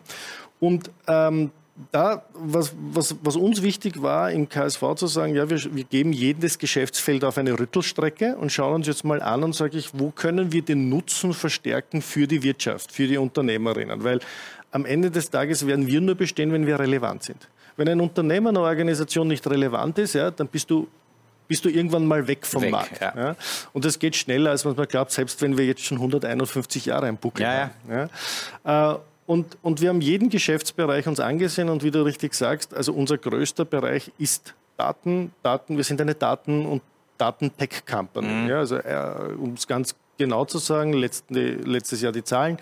[0.59, 1.51] Und ähm,
[1.91, 6.13] da, was, was, was, uns wichtig war, im KSV zu sagen, ja, wir, wir, geben
[6.13, 10.11] jedes Geschäftsfeld auf eine Rüttelstrecke und schauen uns jetzt mal an und sage ich, wo
[10.11, 14.03] können wir den Nutzen verstärken für die Wirtschaft, für die Unternehmerinnen?
[14.03, 14.19] Weil
[14.71, 17.49] am Ende des Tages werden wir nur bestehen, wenn wir relevant sind.
[17.77, 20.88] Wenn ein Unternehmen, eine Organisation nicht relevant ist, ja, dann bist du
[21.47, 23.01] bist du irgendwann mal weg vom weg, Markt.
[23.01, 23.13] Ja.
[23.15, 23.36] Ja.
[23.73, 27.17] Und das geht schneller, als man glaubt, selbst wenn wir jetzt schon 151 Jahre im
[27.17, 28.09] Buckel ja, haben.
[28.63, 32.93] Äh, und, und wir haben jeden Geschäftsbereich uns angesehen und wie du richtig sagst, also
[32.93, 35.31] unser größter Bereich ist Daten.
[35.43, 36.81] Daten wir sind eine Daten- und
[37.17, 38.27] Daten-Tech-Company.
[38.27, 38.51] Mhm.
[38.51, 42.58] Also äh, um es ganz genau zu sagen, letzten, letztes Jahr die Zahlen,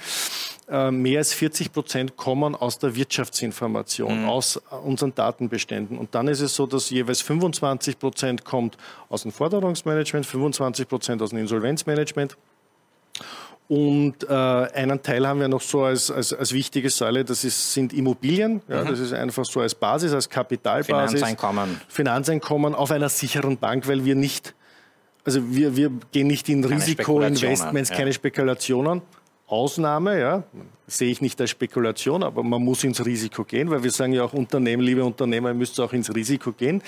[0.70, 4.30] äh, mehr als 40 Prozent kommen aus der Wirtschaftsinformation, mhm.
[4.30, 5.98] aus unseren Datenbeständen.
[5.98, 8.78] Und dann ist es so, dass jeweils 25 Prozent kommt
[9.10, 12.38] aus dem Forderungsmanagement, 25 Prozent aus dem Insolvenzmanagement.
[13.68, 17.74] Und äh, einen Teil haben wir noch so als, als, als wichtige Säule, das ist,
[17.74, 18.62] sind Immobilien.
[18.68, 18.90] Ja, mhm.
[18.90, 21.20] Das ist einfach so als Basis, als Kapitalbasis.
[21.20, 21.80] Finanzeinkommen.
[21.88, 24.54] Finanzeinkommen auf einer sicheren Bank, weil wir nicht
[25.24, 27.96] also wir, wir gehen nicht in Risikoinvestments, ja.
[27.96, 29.02] keine Spekulationen.
[29.48, 30.44] Ausnahme, ja,
[30.88, 34.24] sehe ich nicht als Spekulation, aber man muss ins Risiko gehen, weil wir sagen ja
[34.24, 36.82] auch Unternehmen, liebe Unternehmer, ihr müsst auch ins Risiko gehen.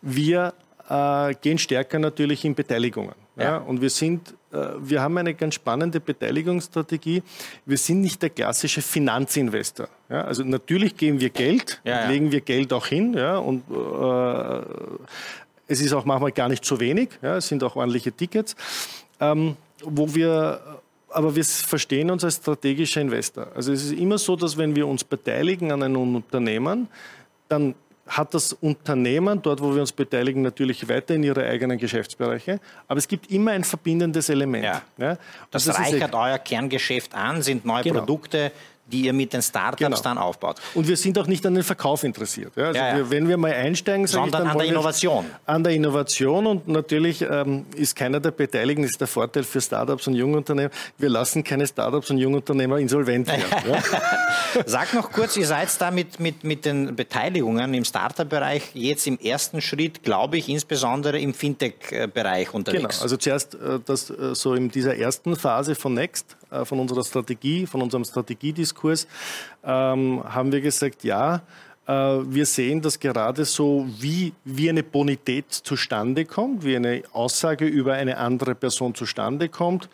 [0.00, 0.54] Wir
[0.88, 3.14] äh, gehen stärker natürlich in Beteiligungen.
[3.36, 3.44] Ja.
[3.44, 3.56] ja.
[3.58, 7.22] und wir sind, äh, wir haben eine ganz spannende Beteiligungsstrategie.
[7.66, 9.88] Wir sind nicht der klassische Finanzinvestor.
[10.08, 14.62] Ja, also natürlich geben wir Geld, ja, legen wir Geld auch hin, ja, und äh,
[15.68, 17.10] es ist auch manchmal gar nicht so wenig.
[17.22, 18.56] Ja, es sind auch ordentliche Tickets,
[19.20, 20.60] ähm, wo wir
[21.10, 23.48] aber wir verstehen uns als strategischer Investor.
[23.54, 26.88] Also es ist immer so, dass wenn wir uns beteiligen an einem Unternehmen,
[27.48, 27.74] dann
[28.06, 32.60] hat das Unternehmen, dort wo wir uns beteiligen, natürlich weiter in ihre eigenen Geschäftsbereiche.
[32.86, 34.64] Aber es gibt immer ein verbindendes Element.
[34.64, 34.82] Ja.
[34.96, 35.18] Ja?
[35.50, 38.00] Das, das reichert euer Kerngeschäft an, sind neue genau.
[38.00, 38.52] Produkte,
[38.90, 40.00] die ihr mit den Startups genau.
[40.00, 40.60] dann aufbaut.
[40.74, 42.52] Und wir sind auch nicht an den Verkauf interessiert.
[42.56, 42.96] Ja, also ja, ja.
[42.96, 45.26] Wir, wenn wir mal einsteigen, sondern ich, an der Innovation.
[45.46, 50.06] An der Innovation und natürlich ähm, ist keiner der Beteiligten, ist der Vorteil für Startups
[50.06, 53.82] und Jungunternehmen, wir lassen keine Startups und Jungunternehmer insolvent werden.
[54.66, 59.18] Sag noch kurz, ihr seid da mit, mit, mit den Beteiligungen im Startup-Bereich jetzt im
[59.18, 62.82] ersten Schritt, glaube ich, insbesondere im Fintech-Bereich unterwegs.
[62.82, 66.80] Genau, also zuerst äh, das, äh, so in dieser ersten Phase von Next, äh, von
[66.80, 69.06] unserer Strategie, von unserem Strategiediskurs,
[69.64, 71.42] ähm, haben wir gesagt, ja,
[71.86, 77.66] äh, wir sehen, dass gerade so, wie, wie eine Bonität zustande kommt, wie eine Aussage
[77.66, 79.88] über eine andere Person zustande kommt,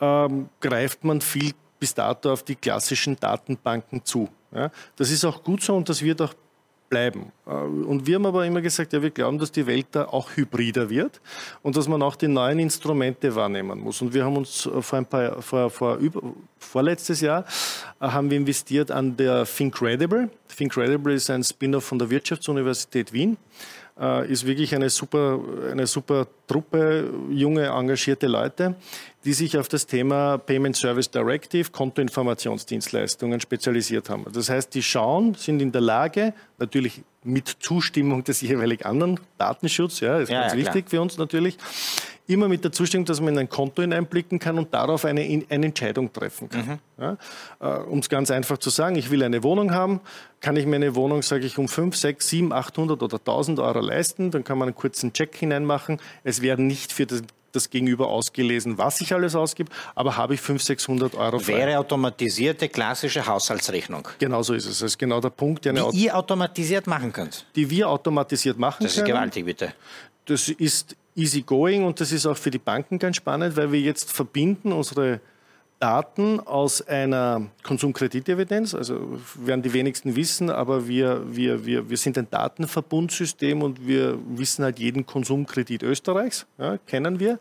[0.00, 4.28] ähm, greift man viel bis dato auf die klassischen Datenbanken zu.
[4.54, 6.34] Ja, das ist auch gut so und das wird auch
[6.92, 7.32] bleiben.
[7.46, 10.36] Äh, und wir haben aber immer gesagt, ja, wir glauben, dass die Welt da auch
[10.36, 11.22] hybrider wird
[11.62, 14.02] und dass man auch die neuen Instrumente wahrnehmen muss.
[14.02, 16.20] Und wir haben uns äh, vor ein paar, vor, vor über,
[16.58, 17.46] vorletztes Jahr
[17.98, 20.28] äh, haben wir investiert an der Thincredible.
[20.54, 23.38] Thincredible ist ein Spin-off von der Wirtschaftsuniversität Wien
[24.28, 25.38] ist wirklich eine super,
[25.70, 28.74] eine super Truppe, junge, engagierte Leute,
[29.24, 34.24] die sich auf das Thema Payment Service Directive, Kontoinformationsdienstleistungen spezialisiert haben.
[34.32, 40.00] Das heißt, die schauen, sind in der Lage, natürlich mit Zustimmung des jeweilig anderen, Datenschutz,
[40.00, 41.58] ja, ist ja, ganz ja, wichtig für uns natürlich,
[42.32, 45.66] immer mit der Zustimmung, dass man in ein Konto hineinblicken kann und darauf eine, eine
[45.66, 46.66] Entscheidung treffen kann.
[46.66, 46.78] Mhm.
[46.98, 47.16] Ja,
[47.60, 50.00] äh, um es ganz einfach zu sagen, ich will eine Wohnung haben,
[50.40, 53.80] kann ich mir eine Wohnung, sage ich, um 5, 6, 7, 800 oder 1000 Euro
[53.80, 56.00] leisten, dann kann man einen kurzen Check hineinmachen.
[56.24, 60.40] Es werden nicht für das das Gegenüber ausgelesen, was ich alles ausgebe, aber habe ich
[60.40, 61.58] 500, 600 Euro frei.
[61.58, 64.08] Wäre automatisierte klassische Haushaltsrechnung.
[64.18, 64.78] Genau so ist es.
[64.78, 65.64] Das ist genau der Punkt.
[65.64, 67.46] Die ihr automatisiert machen könnt.
[67.54, 68.88] Die wir automatisiert machen können.
[68.88, 69.74] Das ist gewaltig, bitte.
[70.24, 73.80] Das ist easy going und das ist auch für die Banken ganz spannend, weil wir
[73.80, 75.20] jetzt verbinden unsere
[75.82, 82.16] Daten aus einer Konsumkreditevidenz, also werden die wenigsten wissen, aber wir, wir, wir, wir sind
[82.16, 87.40] ein Datenverbundsystem und wir wissen halt jeden Konsumkredit Österreichs, ja, kennen wir.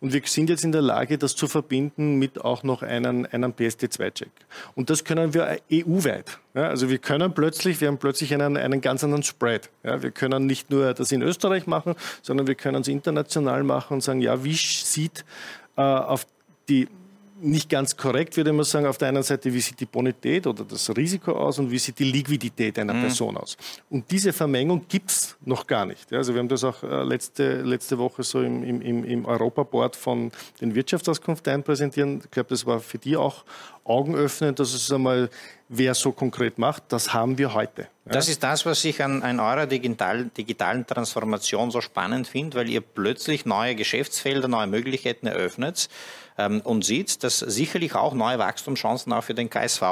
[0.00, 3.52] Und wir sind jetzt in der Lage, das zu verbinden mit auch noch einem, einem
[3.52, 4.30] PSD2-Check.
[4.74, 6.38] Und das können wir EU-weit.
[6.54, 9.68] Ja, also wir können plötzlich, wir haben plötzlich einen, einen ganz anderen Spread.
[9.82, 13.94] Ja, wir können nicht nur das in Österreich machen, sondern wir können es international machen
[13.94, 15.26] und sagen, ja, wie sieht
[15.76, 16.26] äh, auf
[16.70, 16.88] die
[17.42, 18.86] nicht ganz korrekt, würde man sagen.
[18.86, 21.98] Auf der einen Seite, wie sieht die Bonität oder das Risiko aus und wie sieht
[21.98, 23.02] die Liquidität einer mhm.
[23.02, 23.56] Person aus.
[23.90, 26.12] Und diese Vermengung gibt es noch gar nicht.
[26.12, 30.30] Also wir haben das auch äh, letzte, letzte Woche so im, im, im Europaboard von
[30.60, 32.20] den Wirtschaftsauskunfteien präsentieren.
[32.24, 33.44] Ich glaube, das war für die auch
[33.84, 35.30] augenöffnend, dass es einmal,
[35.68, 37.82] wer so konkret macht, das haben wir heute.
[38.04, 38.12] Ja.
[38.12, 42.68] Das ist das, was ich an, an eurer digital, digitalen Transformation so spannend finde, weil
[42.68, 45.88] ihr plötzlich neue Geschäftsfelder, neue Möglichkeiten eröffnet
[46.38, 49.82] ähm, und sieht, dass sicherlich auch neue Wachstumschancen auch für den KSV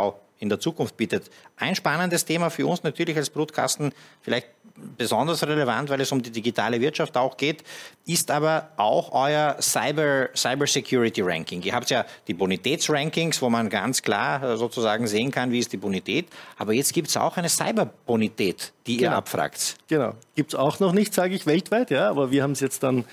[0.41, 1.31] in der Zukunft bietet.
[1.57, 4.49] Ein spannendes Thema für uns natürlich als Brutkasten, vielleicht
[4.97, 7.63] besonders relevant, weil es um die digitale Wirtschaft auch geht,
[8.07, 11.63] ist aber auch euer Cyber, Cyber Security Ranking.
[11.63, 15.73] Ihr habt ja die Bonitätsrankings, wo man ganz klar äh, sozusagen sehen kann, wie ist
[15.73, 16.29] die Bonität.
[16.57, 19.13] Aber jetzt gibt es auch eine Cyberbonität, die genau.
[19.13, 19.77] ihr abfragt.
[19.89, 20.15] Genau.
[20.35, 23.05] Gibt es auch noch nicht, sage ich, weltweit, ja, aber wir haben es jetzt dann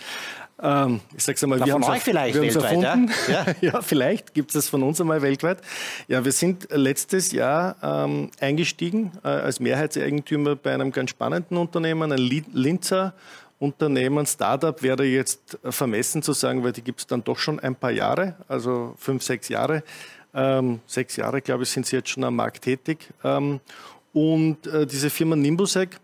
[0.61, 3.11] ähm, ich sag's einmal, wir haben es vielleicht wir weltweit, erfunden.
[3.29, 3.45] Ja?
[3.61, 3.73] Ja.
[3.73, 5.59] ja, vielleicht gibt es von uns einmal weltweit.
[6.07, 12.11] Ja, wir sind letztes Jahr ähm, eingestiegen äh, als Mehrheitseigentümer bei einem ganz spannenden Unternehmen,
[12.11, 13.13] ein Linzer
[13.59, 17.75] Unternehmen, Startup wäre jetzt vermessen zu sagen, weil die gibt es dann doch schon ein
[17.75, 19.83] paar Jahre, also fünf, sechs Jahre.
[20.33, 23.09] Ähm, sechs Jahre, glaube ich, sind sie jetzt schon am Markt tätig.
[23.23, 23.59] Ähm,
[24.13, 25.99] und äh, diese Firma Nimbusec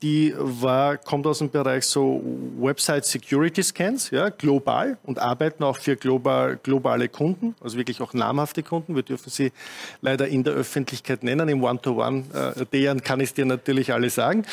[0.00, 2.22] die war, kommt aus dem Bereich so
[2.58, 8.14] Website Security Scans, ja, global und arbeiten auch für global, globale Kunden, also wirklich auch
[8.14, 8.94] namhafte Kunden.
[8.94, 9.52] Wir dürfen sie
[10.00, 11.48] leider in der Öffentlichkeit nennen.
[11.48, 12.24] Im One-to-One,
[12.72, 14.44] äh, kann ich dir natürlich alle sagen.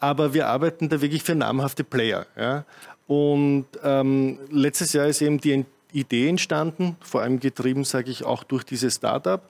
[0.00, 2.26] Aber wir arbeiten da wirklich für namhafte Player.
[2.36, 2.64] Ja.
[3.06, 8.44] Und ähm, letztes Jahr ist eben die Idee entstanden, vor allem getrieben, sage ich, auch
[8.44, 9.42] durch dieses Startup,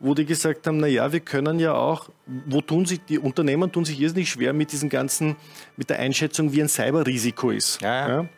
[0.00, 2.08] wo die gesagt haben, na ja, wir können ja auch,
[2.46, 5.36] wo tun sich, die Unternehmen tun sich irrsinnig schwer mit diesen ganzen,
[5.76, 7.80] mit der Einschätzung, wie ein Cyberrisiko ist.
[7.80, 8.28] Ja, ja.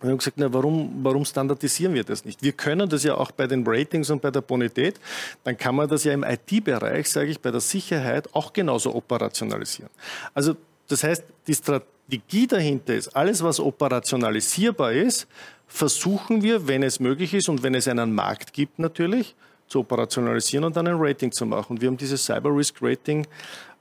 [0.00, 2.40] Wir haben gesagt, na, warum, warum standardisieren wir das nicht?
[2.40, 5.00] Wir können das ja auch bei den Ratings und bei der Bonität.
[5.42, 9.90] Dann kann man das ja im IT-Bereich, sage ich, bei der Sicherheit auch genauso operationalisieren.
[10.34, 10.54] Also
[10.86, 15.26] das heißt, die Strategie dahinter ist, alles, was operationalisierbar ist,
[15.68, 19.34] versuchen wir, wenn es möglich ist und wenn es einen Markt gibt natürlich,
[19.68, 21.74] zu operationalisieren und dann ein Rating zu machen.
[21.74, 23.26] Und wir haben dieses Cyber Risk Rating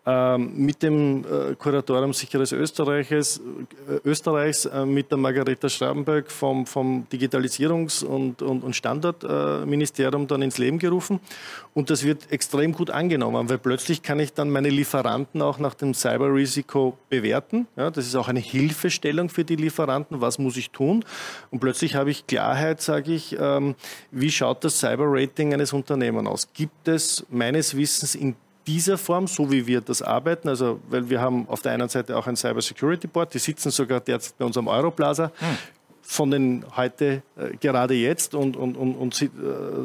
[0.08, 3.42] mit dem äh, Kuratorium Sicheres Österreichs,
[3.90, 10.42] äh, Österreichs äh, mit der Margareta Schrabenberg vom, vom Digitalisierungs- und, und, und Standortministerium dann
[10.44, 11.20] ins Leben gerufen.
[11.74, 15.74] Und das wird extrem gut angenommen, weil plötzlich kann ich dann meine Lieferanten auch nach
[15.74, 17.68] dem Cyberrisiko bewerten.
[17.76, 20.22] Ja, das ist auch eine Hilfestellung für die Lieferanten.
[20.22, 21.04] Was muss ich tun?
[21.52, 23.76] Und plötzlich habe ich Klarheit, sage ich, ähm,
[24.12, 26.48] wie schaut das Cyber-Rating eines Unternehmens aus?
[26.54, 28.36] Gibt es meines Wissens in
[28.68, 30.50] dieser Form, so wie wir das arbeiten.
[30.50, 33.72] Also, weil wir haben auf der einen Seite auch ein Cyber Security Board, die sitzen
[33.72, 35.32] sogar derzeit bei unserem Europlaza.
[35.40, 35.58] Hm.
[36.10, 39.28] Von den heute äh, gerade jetzt und, und, und, und äh,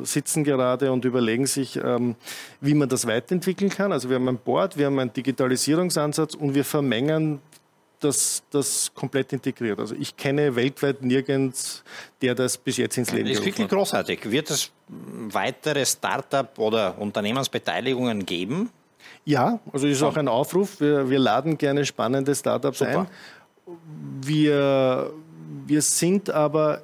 [0.05, 2.15] sitzen gerade und überlegen sich, ähm,
[2.61, 3.91] wie man das weiterentwickeln kann.
[3.91, 7.41] Also wir haben ein Board, wir haben einen Digitalisierungsansatz und wir vermengen
[8.05, 9.79] das, das komplett integriert.
[9.79, 11.83] Also ich kenne weltweit nirgends,
[12.21, 13.47] der das bis jetzt ins Leben gerufen hat.
[13.47, 14.31] Das ist wirklich großartig.
[14.31, 18.71] Wird es weitere Start-up oder Unternehmensbeteiligungen geben?
[19.25, 20.81] Ja, also ist auch ein Aufruf.
[20.81, 23.07] Wir, wir laden gerne spannende Startups ein.
[24.21, 25.13] Wir,
[25.67, 26.83] wir sind aber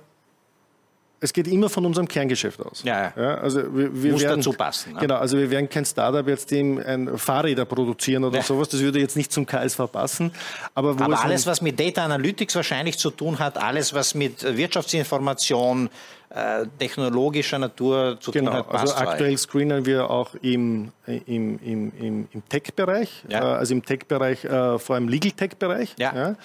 [1.20, 2.82] es geht immer von unserem Kerngeschäft aus.
[2.84, 3.34] Ja, ja.
[3.38, 4.92] also wir, wir muss werden, dazu passen.
[4.92, 5.00] Ne?
[5.00, 8.42] Genau, also wir werden kein Startup jetzt dem ein Fahrräder produzieren oder ja.
[8.42, 8.68] sowas.
[8.68, 10.32] Das würde jetzt nicht zum KSV passen.
[10.74, 15.90] Aber, Aber alles, was mit Data Analytics wahrscheinlich zu tun hat, alles, was mit Wirtschaftsinformation,
[16.30, 18.74] äh, technologischer Natur zu genau, tun hat.
[18.74, 23.40] Also aktuell screenen wir auch im, im, im, im, im Tech-Bereich, ja.
[23.40, 25.94] äh, also im Tech-Bereich, äh, vor allem Legal-Tech-Bereich.
[25.98, 26.14] Ja.
[26.14, 26.36] ja.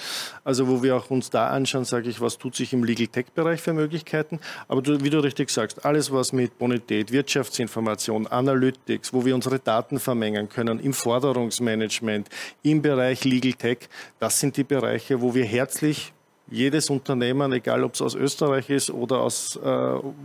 [0.45, 3.73] Also wo wir auch uns da anschauen, sage ich, was tut sich im Legal-Tech-Bereich für
[3.73, 4.39] Möglichkeiten.
[4.69, 9.59] Aber du, wie du richtig sagst, alles was mit Bonität, Wirtschaftsinformation, Analytics, wo wir unsere
[9.59, 12.29] Daten vermengen können, im Forderungsmanagement,
[12.61, 16.13] im Bereich Legal-Tech, das sind die Bereiche, wo wir herzlich
[16.53, 19.59] jedes Unternehmen, egal ob es aus Österreich ist oder aus äh,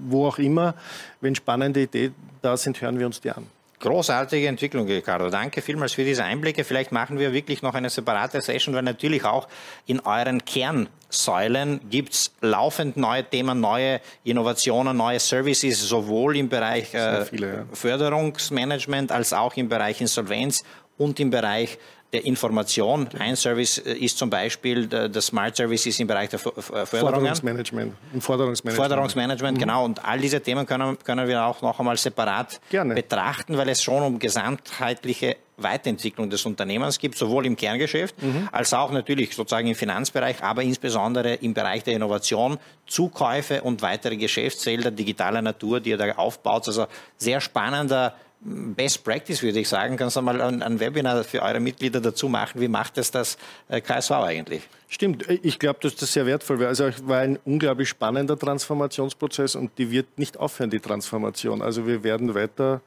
[0.09, 0.75] wo auch immer,
[1.21, 3.47] wenn spannende Ideen da sind, hören wir uns die an.
[3.81, 5.31] Großartige Entwicklung, Ricardo.
[5.31, 6.65] Danke vielmals für diese Einblicke.
[6.65, 9.47] Vielleicht machen wir wirklich noch eine separate Session, weil natürlich auch
[9.87, 16.93] in euren Kernsäulen gibt es laufend neue Themen, neue Innovationen, neue Services, sowohl im Bereich
[16.93, 17.65] äh, viele, ja.
[17.73, 20.65] Förderungsmanagement als auch im Bereich Insolvenz
[20.97, 21.79] und im Bereich
[22.13, 23.09] der Information.
[23.19, 26.87] Ein Service äh, ist zum Beispiel der Smart Services im Bereich der Förderung.
[26.87, 27.95] Forderungsmanagement.
[28.15, 28.77] Im Forderungsmanagement.
[28.77, 29.61] Forderungsmanagement, mhm.
[29.61, 29.85] genau.
[29.85, 32.95] Und all diese Themen können, können wir auch noch einmal separat Gerne.
[32.95, 38.49] betrachten, weil es schon um gesamtheitliche Weiterentwicklung des Unternehmens gibt, sowohl im Kerngeschäft mhm.
[38.53, 44.17] als auch natürlich sozusagen im Finanzbereich, aber insbesondere im Bereich der Innovation, Zukäufe und weitere
[44.17, 46.69] Geschäftsfelder digitaler Natur, die ihr da aufbaut.
[46.69, 46.87] Also
[47.19, 49.97] sehr spannender Best Practice, würde ich sagen.
[49.97, 52.61] Kannst du mal ein, Webinar für eure Mitglieder dazu machen?
[52.61, 53.37] Wie macht es das
[53.69, 54.63] äh, KSV eigentlich?
[54.89, 56.69] Stimmt, ich glaube, dass das sehr wertvoll wäre.
[56.69, 61.63] Also es war ein unglaublich spannender Transformationsprozess und die wird nicht aufhören, die Transformation.
[61.63, 62.81] Also wir werden weiter.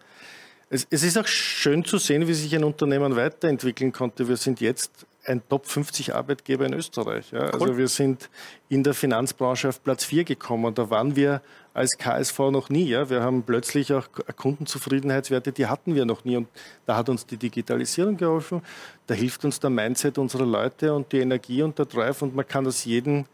[0.70, 4.30] Es, es ist auch schön zu sehen, wie sich ein Unternehmen weiterentwickeln konnte.
[4.30, 7.32] Wir sind jetzt ein Top 50 Arbeitgeber in Österreich.
[7.32, 7.40] Ja.
[7.40, 7.62] Also cool.
[7.64, 8.30] Also wir sind
[8.70, 10.74] in der Finanzbranche auf Platz 4 gekommen.
[10.74, 11.42] Da waren wir
[11.74, 12.86] als KSV noch nie.
[12.86, 13.10] Ja.
[13.10, 16.38] Wir haben plötzlich auch Kundenzufriedenheitswerte, die hatten wir noch nie.
[16.38, 16.48] Und
[16.86, 18.62] da hat uns die Digitalisierung geholfen.
[19.08, 22.22] Da hilft uns der Mindset unserer Leute und die Energie und der Drive.
[22.22, 23.26] Und man kann aus jedem,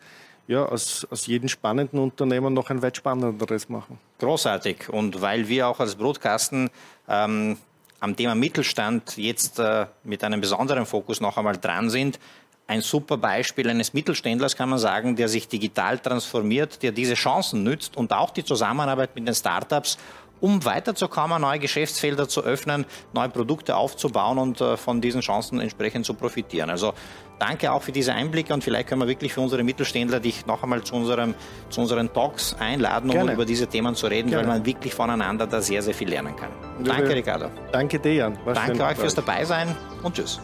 [0.48, 3.98] ja, aus, aus jedem spannenden Unternehmen noch ein weit spannenderes machen.
[4.20, 4.90] Großartig.
[4.90, 6.70] Und weil wir auch als Brotkasten
[7.08, 7.58] ähm,
[8.00, 12.20] am Thema Mittelstand jetzt äh, mit einem besonderen Fokus noch einmal dran sind.
[12.68, 17.64] Ein super Beispiel eines Mittelständlers kann man sagen, der sich digital transformiert, der diese Chancen
[17.64, 19.98] nützt und auch die Zusammenarbeit mit den Startups,
[20.42, 26.06] um weiterzukommen, neue Geschäftsfelder zu öffnen, neue Produkte aufzubauen und äh, von diesen Chancen entsprechend
[26.06, 26.70] zu profitieren.
[26.70, 26.94] Also
[27.40, 30.64] danke auch für diese Einblicke und vielleicht können wir wirklich für unsere Mittelständler dich noch
[30.64, 31.36] einmal zu, unserem,
[31.70, 33.34] zu unseren Talks einladen, um Gerne.
[33.34, 34.48] über diese Themen zu reden, Gerne.
[34.48, 36.50] weil man wirklich voneinander da sehr, sehr viel lernen kann.
[36.84, 37.50] Danke, Ricardo.
[37.72, 38.38] Danke dir, Jan.
[38.46, 40.40] War danke euch fürs Dabeisein und tschüss.